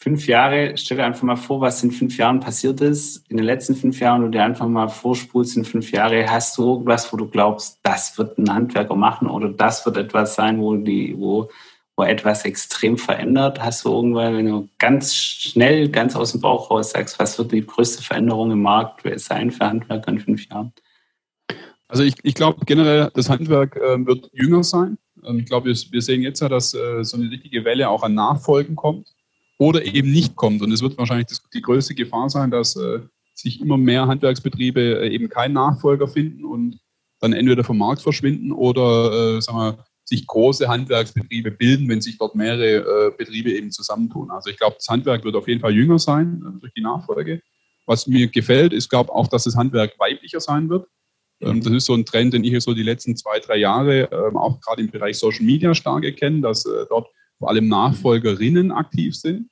[0.02, 3.46] fünf Jahre, stell dir einfach mal vor, was in fünf Jahren passiert ist, in den
[3.46, 7.16] letzten fünf Jahren und dir einfach mal vorspulst in fünf Jahre, hast du irgendwas, wo
[7.16, 11.48] du glaubst, das wird ein Handwerker machen oder das wird etwas sein, wo die, wo,
[11.96, 13.62] wo etwas extrem verändert?
[13.62, 17.52] Hast du irgendwann, wenn du ganz schnell, ganz aus dem Bauch raus sagst, was wird
[17.52, 20.72] die größte Veränderung im Markt sein für Handwerker in fünf Jahren?
[21.86, 24.98] Also ich, ich glaube generell, das Handwerk äh, wird jünger sein.
[25.24, 28.02] Ähm, ich glaube, wir, wir, sehen jetzt ja, dass äh, so eine richtige Welle auch
[28.02, 29.14] an Nachfolgen kommt
[29.62, 30.60] oder eben nicht kommt.
[30.60, 33.00] Und es wird wahrscheinlich die größte Gefahr sein, dass äh,
[33.34, 36.80] sich immer mehr Handwerksbetriebe äh, eben keinen Nachfolger finden und
[37.20, 42.18] dann entweder vom Markt verschwinden oder äh, sagen wir, sich große Handwerksbetriebe bilden, wenn sich
[42.18, 44.32] dort mehrere äh, Betriebe eben zusammentun.
[44.32, 47.40] Also ich glaube, das Handwerk wird auf jeden Fall jünger sein durch die Nachfolge.
[47.86, 50.88] Was mir gefällt, ist, glaube auch, dass das Handwerk weiblicher sein wird.
[51.40, 54.36] Ähm, das ist so ein Trend, den ich so die letzten zwei, drei Jahre ähm,
[54.36, 57.06] auch gerade im Bereich Social Media stark erkenne, dass dort
[57.42, 59.50] vor allem Nachfolgerinnen aktiv sind,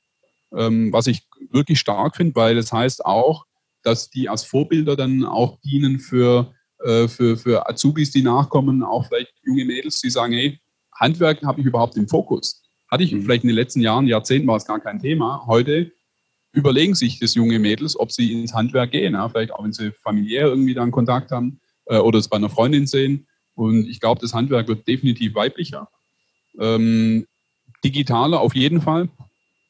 [0.55, 3.45] ähm, was ich wirklich stark finde, weil es das heißt auch,
[3.83, 6.53] dass die als Vorbilder dann auch dienen für,
[6.85, 10.57] äh, für, für Azubis, die nachkommen, auch vielleicht junge Mädels, die sagen, hey,
[10.93, 12.63] Handwerk habe ich überhaupt im Fokus.
[12.89, 13.23] Hatte ich mhm.
[13.23, 15.45] vielleicht in den letzten Jahren, Jahrzehnten war es gar kein Thema.
[15.45, 15.91] Heute
[16.53, 19.15] überlegen sich das junge Mädels, ob sie ins Handwerk gehen.
[19.15, 19.27] Ja?
[19.27, 22.87] Vielleicht auch, wenn sie familiär irgendwie dann Kontakt haben äh, oder es bei einer Freundin
[22.87, 23.27] sehen.
[23.53, 25.89] Und ich glaube, das Handwerk wird definitiv weiblicher.
[26.57, 27.25] Ähm,
[27.83, 29.09] digitaler auf jeden Fall.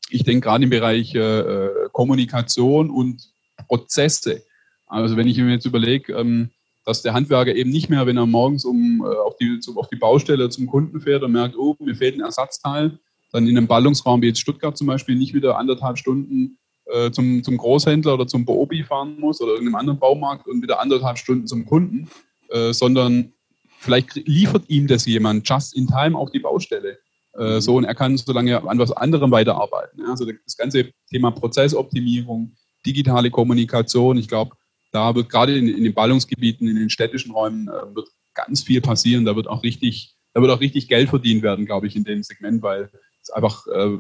[0.10, 3.30] Ich denke gerade im Bereich äh, äh, Kommunikation und
[3.68, 4.44] Prozesse.
[4.88, 6.50] Also wenn ich mir jetzt überlege, ähm,
[6.86, 9.88] dass der Handwerker eben nicht mehr, wenn er morgens um, äh, auf, die, zu, auf
[9.90, 13.00] die Baustelle zum Kunden fährt und merkt, oh, mir fehlt ein Ersatzteil,
[13.32, 17.44] dann in einem Ballungsraum wie jetzt Stuttgart zum Beispiel nicht wieder anderthalb Stunden äh, zum,
[17.44, 21.48] zum Großhändler oder zum Boobi fahren muss oder irgendeinem anderen Baumarkt und wieder anderthalb Stunden
[21.48, 22.10] zum Kunden,
[22.50, 23.32] äh, sondern
[23.80, 27.00] vielleicht liefert ihm das jemand just in time auf die Baustelle.
[27.38, 30.06] Äh, so und er kann so lange an was anderem weiterarbeiten.
[30.06, 32.56] Also das ganze Thema Prozessoptimierung,
[32.86, 34.56] digitale Kommunikation, ich glaube,
[34.92, 38.82] da wird gerade in, in, den Ballungsgebieten, in den städtischen Räumen äh, wird ganz viel
[38.82, 39.26] passieren.
[39.26, 42.24] Da wird auch richtig, da wird auch richtig Geld verdient werden, glaube ich, in dem
[42.24, 42.90] Segment, weil
[43.22, 43.98] es einfach äh,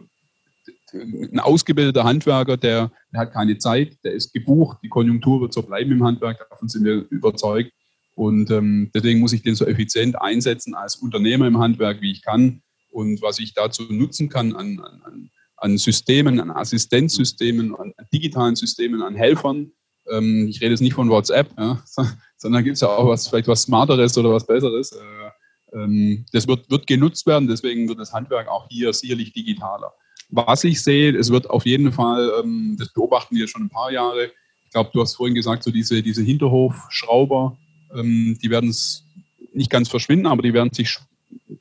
[0.94, 5.64] ein ausgebildeter Handwerker, der, der, hat keine Zeit, der ist gebucht, die Konjunktur wird so
[5.64, 7.72] bleiben im Handwerk, davon sind wir überzeugt.
[8.16, 12.22] Und ähm, deswegen muss ich den so effizient einsetzen als Unternehmer im Handwerk, wie ich
[12.22, 12.62] kann
[12.92, 19.02] und was ich dazu nutzen kann an, an, an Systemen, an Assistenzsystemen, an digitalen Systemen,
[19.02, 19.72] an Helfern,
[20.10, 21.82] Ähm, ich rede jetzt nicht von WhatsApp, ja,
[22.38, 24.92] sondern gibt es ja auch was, vielleicht was Smarteres oder was Besseres.
[24.92, 29.94] Äh, ähm, das wird, wird genutzt werden, deswegen wird das Handwerk auch hier sicherlich digitaler.
[30.30, 33.92] Was ich sehe, es wird auf jeden Fall, ähm, das beobachten wir schon ein paar
[33.92, 34.32] Jahre,
[34.66, 37.58] ich glaube, du hast vorhin gesagt, so diese, diese Hinterhofschrauber,
[37.94, 39.06] ähm, die werden es
[39.54, 40.98] nicht ganz verschwinden, aber die werden sich,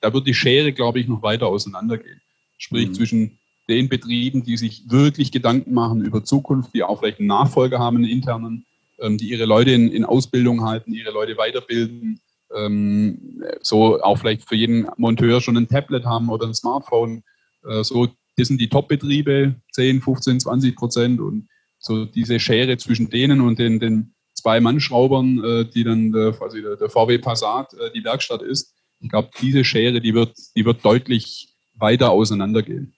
[0.01, 2.21] da wird die Schere, glaube ich, noch weiter auseinandergehen.
[2.59, 2.95] Sprich mhm.
[2.95, 7.79] zwischen den Betrieben, die sich wirklich Gedanken machen über Zukunft, die auch vielleicht einen Nachfolger
[7.79, 8.67] haben, einen internen,
[8.99, 12.21] ähm, die ihre Leute in, in, Ausbildung halten, ihre Leute weiterbilden,
[12.55, 17.23] ähm, so auch vielleicht für jeden Monteur schon ein Tablet haben oder ein Smartphone.
[17.65, 21.49] Äh, so, das sind die Top-Betriebe, 10, 15, 20 Prozent und
[21.79, 26.63] so diese Schere zwischen denen und den, den zwei Mannschraubern, äh, die dann der, quasi
[26.63, 28.75] der, der VW Passat äh, die Werkstatt ist.
[29.01, 32.95] Ich glaube, diese Schere, die wird, die wird deutlich weiter auseinandergehen.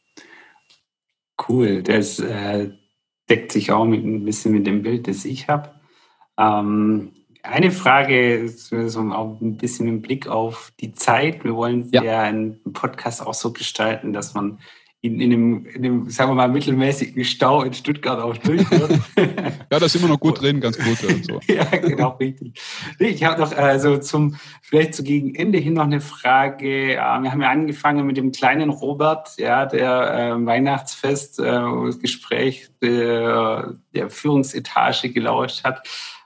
[1.49, 2.71] Cool, das äh,
[3.29, 5.71] deckt sich auch mit, ein bisschen mit dem Bild, das ich habe.
[6.39, 11.45] Ähm, eine Frage, so auch ein bisschen mit Blick auf die Zeit.
[11.45, 14.61] Wir wollen ja, ja einen Podcast auch so gestalten, dass man
[15.05, 19.01] in, in, dem, in dem, sagen wir mal, mittelmäßigen Stau in Stuttgart auch durch wird.
[19.71, 20.97] ja, da sind wir noch gut drin, ganz gut.
[21.25, 21.41] So.
[21.53, 22.61] ja, genau, richtig.
[23.01, 26.65] Ich habe noch also zum, vielleicht zu gegen Ende hin noch eine Frage.
[26.65, 32.69] Wir haben ja angefangen mit dem kleinen Robert, ja, der äh, Weihnachtsfest, äh, das Gespräch
[32.81, 35.83] der, der Führungsetage gelauscht hat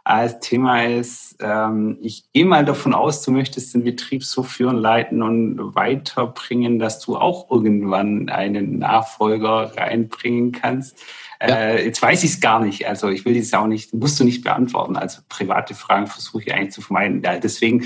[0.06, 4.76] als Thema ist, ähm, ich gehe mal davon aus, du möchtest den Betrieb so führen,
[4.76, 11.02] leiten und weiterbringen, dass du auch irgendwann einen Nachfolger reinbringen kannst.
[11.40, 11.48] Ja.
[11.48, 12.86] Äh, jetzt weiß ich es gar nicht.
[12.86, 14.96] Also ich will das auch nicht, musst du nicht beantworten.
[14.96, 17.20] Also private Fragen versuche ich eigentlich zu vermeiden.
[17.24, 17.84] Ja, deswegen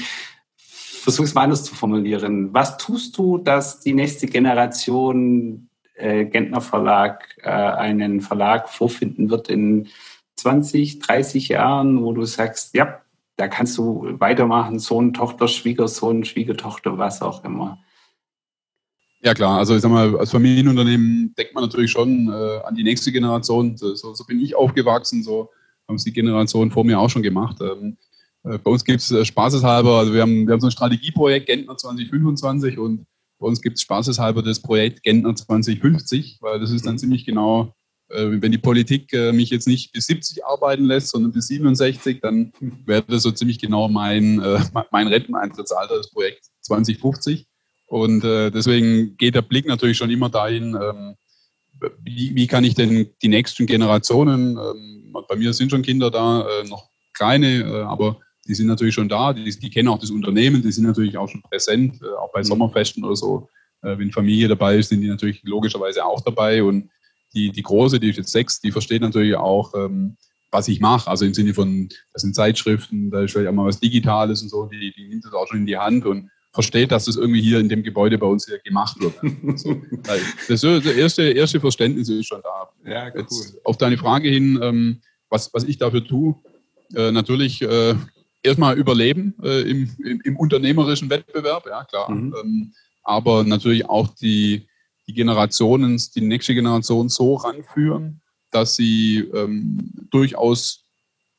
[0.58, 2.52] versuche es mal anders zu formulieren.
[2.52, 9.48] Was tust du, dass die nächste Generation äh, Gentner Verlag äh, einen Verlag vorfinden wird
[9.48, 9.88] in
[10.40, 13.00] 20, 30 Jahren, wo du sagst, ja,
[13.36, 17.78] da kannst du weitermachen, Sohn, Tochter, Schwiegersohn, Schwiegertochter, was auch immer.
[19.22, 22.82] Ja klar, also ich sag mal, als Familienunternehmen denkt man natürlich schon äh, an die
[22.82, 23.76] nächste Generation.
[23.76, 25.50] So, so, bin ich aufgewachsen, so
[25.86, 27.58] haben es die Generationen vor mir auch schon gemacht.
[27.60, 27.98] Ähm,
[28.44, 31.46] äh, bei uns gibt es äh, spaßeshalber, also wir haben, wir haben so ein Strategieprojekt
[31.46, 33.06] Gentner 2025 und
[33.38, 36.98] bei uns gibt es spaßeshalber das Projekt Gentner 2050, weil das ist dann mhm.
[36.98, 37.74] ziemlich genau
[38.10, 42.52] wenn die Politik äh, mich jetzt nicht bis 70 arbeiten lässt, sondern bis 67, dann
[42.84, 47.46] wäre das so ziemlich genau mein, äh, mein Renteneintrittsalter, das Projekt 2050.
[47.86, 51.16] Und deswegen geht der Blick natürlich schon immer dahin, ähm,
[52.00, 56.46] wie, wie kann ich denn die nächsten Generationen, ähm, bei mir sind schon Kinder da,
[56.68, 60.70] noch kleine, aber die sind natürlich schon da, die, die kennen auch das Unternehmen, die
[60.70, 62.44] sind natürlich auch schon präsent, auch bei mhm.
[62.44, 63.48] Sommerfesten oder so.
[63.82, 66.90] Wenn Familie dabei ist, sind die natürlich logischerweise auch dabei und
[67.34, 70.16] die, die große, die ist jetzt sechs, die versteht natürlich auch, ähm,
[70.50, 71.08] was ich mache.
[71.08, 74.48] Also im Sinne von, das sind Zeitschriften, da ist vielleicht auch mal was Digitales und
[74.48, 77.40] so, die, die nimmt das auch schon in die Hand und versteht, dass das irgendwie
[77.40, 79.14] hier in dem Gebäude bei uns hier gemacht wird.
[80.48, 82.68] Also, das erste, erste Verständnis ist schon da.
[82.90, 83.20] Ja, cool.
[83.20, 86.34] Jetzt auf deine Frage hin, ähm, was, was ich dafür tue,
[86.94, 87.94] äh, natürlich äh,
[88.42, 92.10] erstmal überleben äh, im, im, im, unternehmerischen Wettbewerb, ja klar.
[92.10, 92.34] Mhm.
[92.42, 92.72] Ähm,
[93.04, 94.66] aber natürlich auch die,
[95.10, 98.20] die Generationen, die nächste Generation so ranführen,
[98.52, 100.84] dass sie ähm, durchaus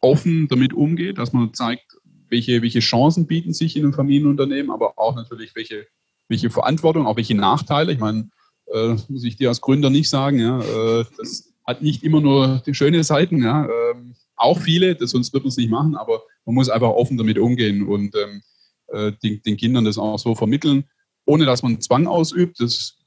[0.02, 1.86] offen damit umgeht, dass man zeigt,
[2.28, 5.88] welche, welche Chancen bieten sich in einem Familienunternehmen, aber auch natürlich welche,
[6.28, 7.94] welche Verantwortung, auch welche Nachteile.
[7.94, 8.30] Ich meine,
[8.74, 12.62] äh, muss ich dir als Gründer nicht sagen, ja, äh, das hat nicht immer nur
[12.66, 13.96] die schönen Seiten, ja, äh,
[14.36, 17.38] auch viele, das, sonst wird man es nicht machen, aber man muss einfach offen damit
[17.38, 18.42] umgehen und ähm,
[18.88, 20.84] äh, den, den Kindern das auch so vermitteln,
[21.24, 22.60] ohne dass man Zwang ausübt.
[22.60, 22.98] Das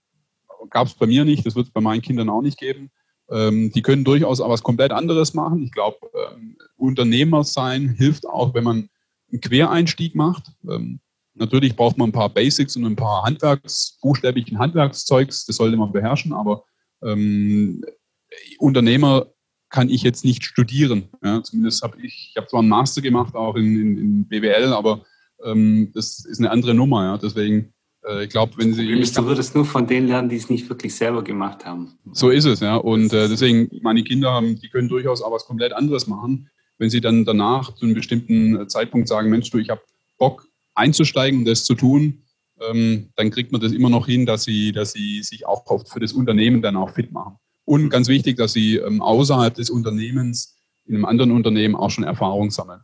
[0.71, 2.91] gab es bei mir nicht, das wird es bei meinen Kindern auch nicht geben.
[3.31, 5.63] Ähm, die können durchaus auch was komplett anderes machen.
[5.63, 8.89] Ich glaube, ähm, Unternehmer sein hilft auch, wenn man
[9.33, 10.53] einen Quereinstieg macht.
[10.69, 11.01] Ähm,
[11.35, 15.93] natürlich braucht man ein paar Basics und ein paar Handwerks, buchstäblichen Handwerkszeugs, das sollte man
[15.93, 16.65] beherrschen, aber
[17.03, 17.85] ähm,
[18.59, 19.27] Unternehmer
[19.71, 21.09] kann ich jetzt nicht studieren.
[21.23, 24.73] Ja, zumindest habe ich, ich habe zwar einen Master gemacht, auch in, in, in BWL,
[24.73, 25.05] aber
[25.45, 27.05] ähm, das ist eine andere Nummer.
[27.05, 27.19] Ja.
[27.19, 27.74] Deswegen
[28.23, 28.91] ich glaube, wenn Sie.
[28.93, 31.99] Ist, du würdest nur von denen lernen, die es nicht wirklich selber gemacht haben.
[32.13, 32.77] So ist es, ja.
[32.77, 36.51] Und äh, deswegen, meine Kinder haben, die können durchaus auch was komplett anderes machen.
[36.79, 39.81] Wenn sie dann danach zu einem bestimmten äh, Zeitpunkt sagen, Mensch, du, ich habe
[40.19, 42.25] Bock einzusteigen, das zu tun,
[42.61, 46.01] ähm, dann kriegt man das immer noch hin, dass sie, dass sie sich auch für
[46.01, 47.37] das Unternehmen dann auch fit machen.
[47.65, 52.05] Und ganz wichtig, dass sie ähm, außerhalb des Unternehmens in einem anderen Unternehmen auch schon
[52.05, 52.81] Erfahrung sammeln.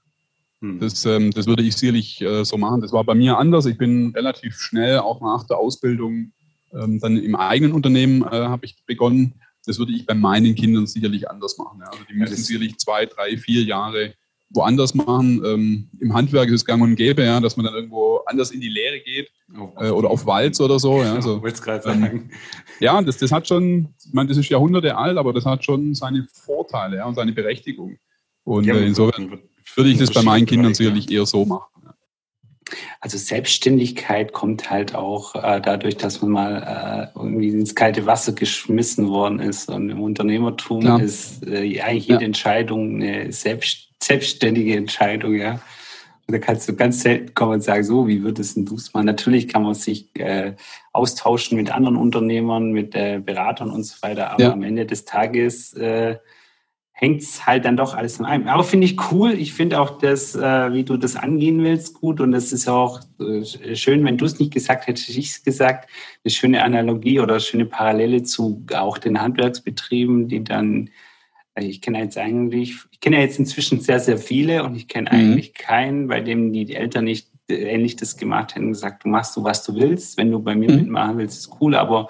[0.60, 0.78] Hm.
[0.78, 2.80] Das, ähm, das würde ich sicherlich äh, so machen.
[2.80, 3.66] Das war bei mir anders.
[3.66, 6.32] Ich bin relativ schnell, auch nach der Ausbildung,
[6.72, 9.34] ähm, dann im eigenen Unternehmen äh, habe ich begonnen.
[9.66, 11.80] das würde ich bei meinen Kindern sicherlich anders machen.
[11.80, 11.90] Ja.
[11.90, 14.14] Also die müssen sicherlich zwei, drei, vier Jahre
[14.50, 15.42] woanders machen.
[15.44, 18.60] Ähm, Im Handwerk ist es gang und gäbe, ja, dass man dann irgendwo anders in
[18.60, 21.02] die Lehre geht oh, äh, oder auf Walz oder so.
[21.02, 22.02] Ja, gerade sagen.
[22.04, 22.30] Ähm,
[22.80, 25.94] ja das, das hat schon, ich meine, das ist Jahrhunderte alt, aber das hat schon
[25.94, 27.96] seine Vorteile ja, und seine Berechtigung.
[28.44, 29.38] Und ja, äh, insofern
[29.76, 31.64] würde ich das bei meinen Kindern sicherlich eher so machen.
[33.00, 38.32] Also Selbstständigkeit kommt halt auch äh, dadurch, dass man mal äh, irgendwie ins kalte Wasser
[38.32, 39.68] geschmissen worden ist.
[39.68, 40.98] Und im Unternehmertum ja.
[40.98, 42.26] ist äh, eigentlich jede ja.
[42.26, 45.60] Entscheidung eine selbst, selbstständige Entscheidung, ja.
[46.26, 49.06] Und da kannst du ganz selten kommen und sagen, so, wie würdest du es machen?
[49.06, 50.54] Natürlich kann man sich äh,
[50.92, 54.52] austauschen mit anderen Unternehmern, mit äh, Beratern und so weiter, aber ja.
[54.52, 56.18] am Ende des Tages äh,
[57.00, 58.46] hängt es halt dann doch alles in einem.
[58.46, 59.32] Aber finde ich cool.
[59.32, 62.20] Ich finde auch das, äh, wie du das angehen willst, gut.
[62.20, 65.88] Und es ist auch äh, schön, wenn du es nicht gesagt hättest, ich es gesagt.
[66.22, 70.90] Eine schöne Analogie oder eine schöne Parallele zu auch den Handwerksbetrieben, die dann,
[71.54, 74.86] äh, ich kenne jetzt eigentlich, ich kenne ja jetzt inzwischen sehr, sehr viele und ich
[74.86, 75.18] kenne mhm.
[75.18, 79.32] eigentlich keinen, bei dem die Eltern nicht äh, ähnlich das gemacht hätten, gesagt, du machst
[79.32, 80.18] so, was du willst.
[80.18, 80.80] Wenn du bei mir mhm.
[80.80, 82.08] mitmachen willst, ist cool, aber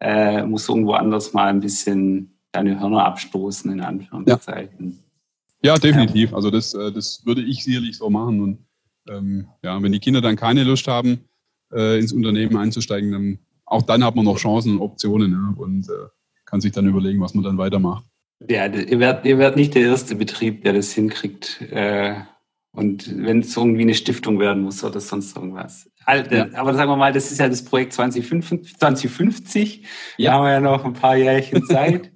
[0.00, 4.98] äh, musst irgendwo anders mal ein bisschen deine Hörner abstoßen, in Anführungszeichen.
[5.62, 6.32] Ja, ja definitiv.
[6.34, 8.40] Also das, äh, das würde ich sicherlich so machen.
[8.40, 8.58] Und
[9.08, 11.20] ähm, ja, wenn die Kinder dann keine Lust haben,
[11.72, 15.88] äh, ins Unternehmen einzusteigen, dann auch dann hat man noch Chancen und Optionen ja, und
[15.88, 16.08] äh,
[16.44, 18.04] kann sich dann überlegen, was man dann weitermacht.
[18.48, 21.62] Ja, ihr werdet, ihr werdet nicht der erste Betrieb, der das hinkriegt.
[21.70, 22.16] Äh,
[22.72, 25.90] und wenn es irgendwie eine Stiftung werden muss oder sonst irgendwas.
[26.06, 26.48] Ja.
[26.54, 28.78] Aber sagen wir mal, das ist ja das Projekt 2050.
[28.78, 29.86] 2050.
[30.16, 30.30] Ja.
[30.30, 32.12] Da haben wir ja noch ein paar Jährchen Zeit.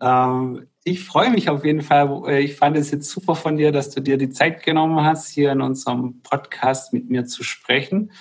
[0.00, 2.40] ähm, ich freue mich auf jeden Fall.
[2.40, 5.50] Ich fand es jetzt super von dir, dass du dir die Zeit genommen hast, hier
[5.52, 8.12] in unserem Podcast mit mir zu sprechen.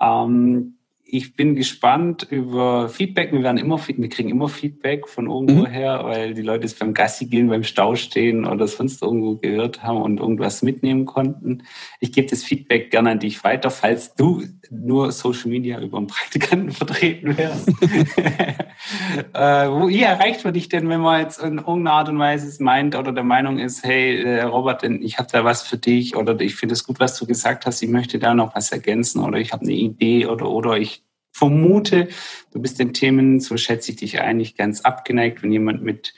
[0.00, 0.77] Ähm,
[1.10, 3.32] ich bin gespannt über Feedback.
[3.32, 5.66] Wir werden immer, wir kriegen immer Feedback von irgendwo mhm.
[5.66, 9.82] her, weil die Leute es beim Gassi gehen, beim Stau stehen oder sonst irgendwo gehört
[9.82, 11.62] haben und irgendwas mitnehmen konnten.
[12.00, 16.08] Ich gebe das Feedback gerne an dich weiter, falls du nur Social Media über einen
[16.08, 17.68] Praktikanten vertreten wärst.
[19.32, 22.46] äh, wo, wie erreicht man dich denn, wenn man jetzt in irgendeiner Art und Weise
[22.46, 26.16] es meint oder der Meinung ist, hey, äh, Robert, ich habe da was für dich
[26.16, 29.24] oder ich finde es gut, was du gesagt hast, ich möchte da noch was ergänzen
[29.24, 30.97] oder ich habe eine Idee oder, oder ich
[31.38, 32.08] vermute,
[32.52, 36.14] du bist den Themen, so schätze ich dich eigentlich ganz abgeneigt, wenn jemand mit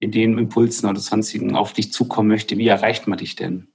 [0.00, 2.56] Ideen, Impulsen oder sonstigen auf dich zukommen möchte.
[2.58, 3.68] Wie erreicht man dich denn?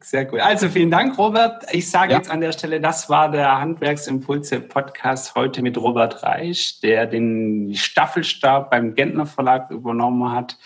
[0.01, 0.39] Sehr gut.
[0.39, 1.65] Also vielen Dank, Robert.
[1.73, 2.17] Ich sage ja.
[2.19, 7.73] jetzt an der Stelle, das war der Handwerksimpulse Podcast heute mit Robert Reich, der den
[7.75, 10.57] Staffelstab beim Gentner Verlag übernommen hat.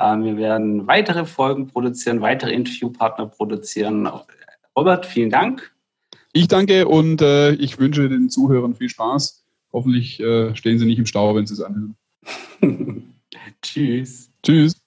[0.00, 4.08] Ähm, wir werden weitere Folgen produzieren, weitere Interviewpartner produzieren.
[4.74, 5.75] Robert, vielen Dank.
[6.36, 9.42] Ich danke und äh, ich wünsche den Zuhörern viel Spaß.
[9.72, 11.96] Hoffentlich äh, stehen sie nicht im Stau, wenn sie es anhören.
[13.62, 14.30] Tschüss.
[14.42, 14.85] Tschüss.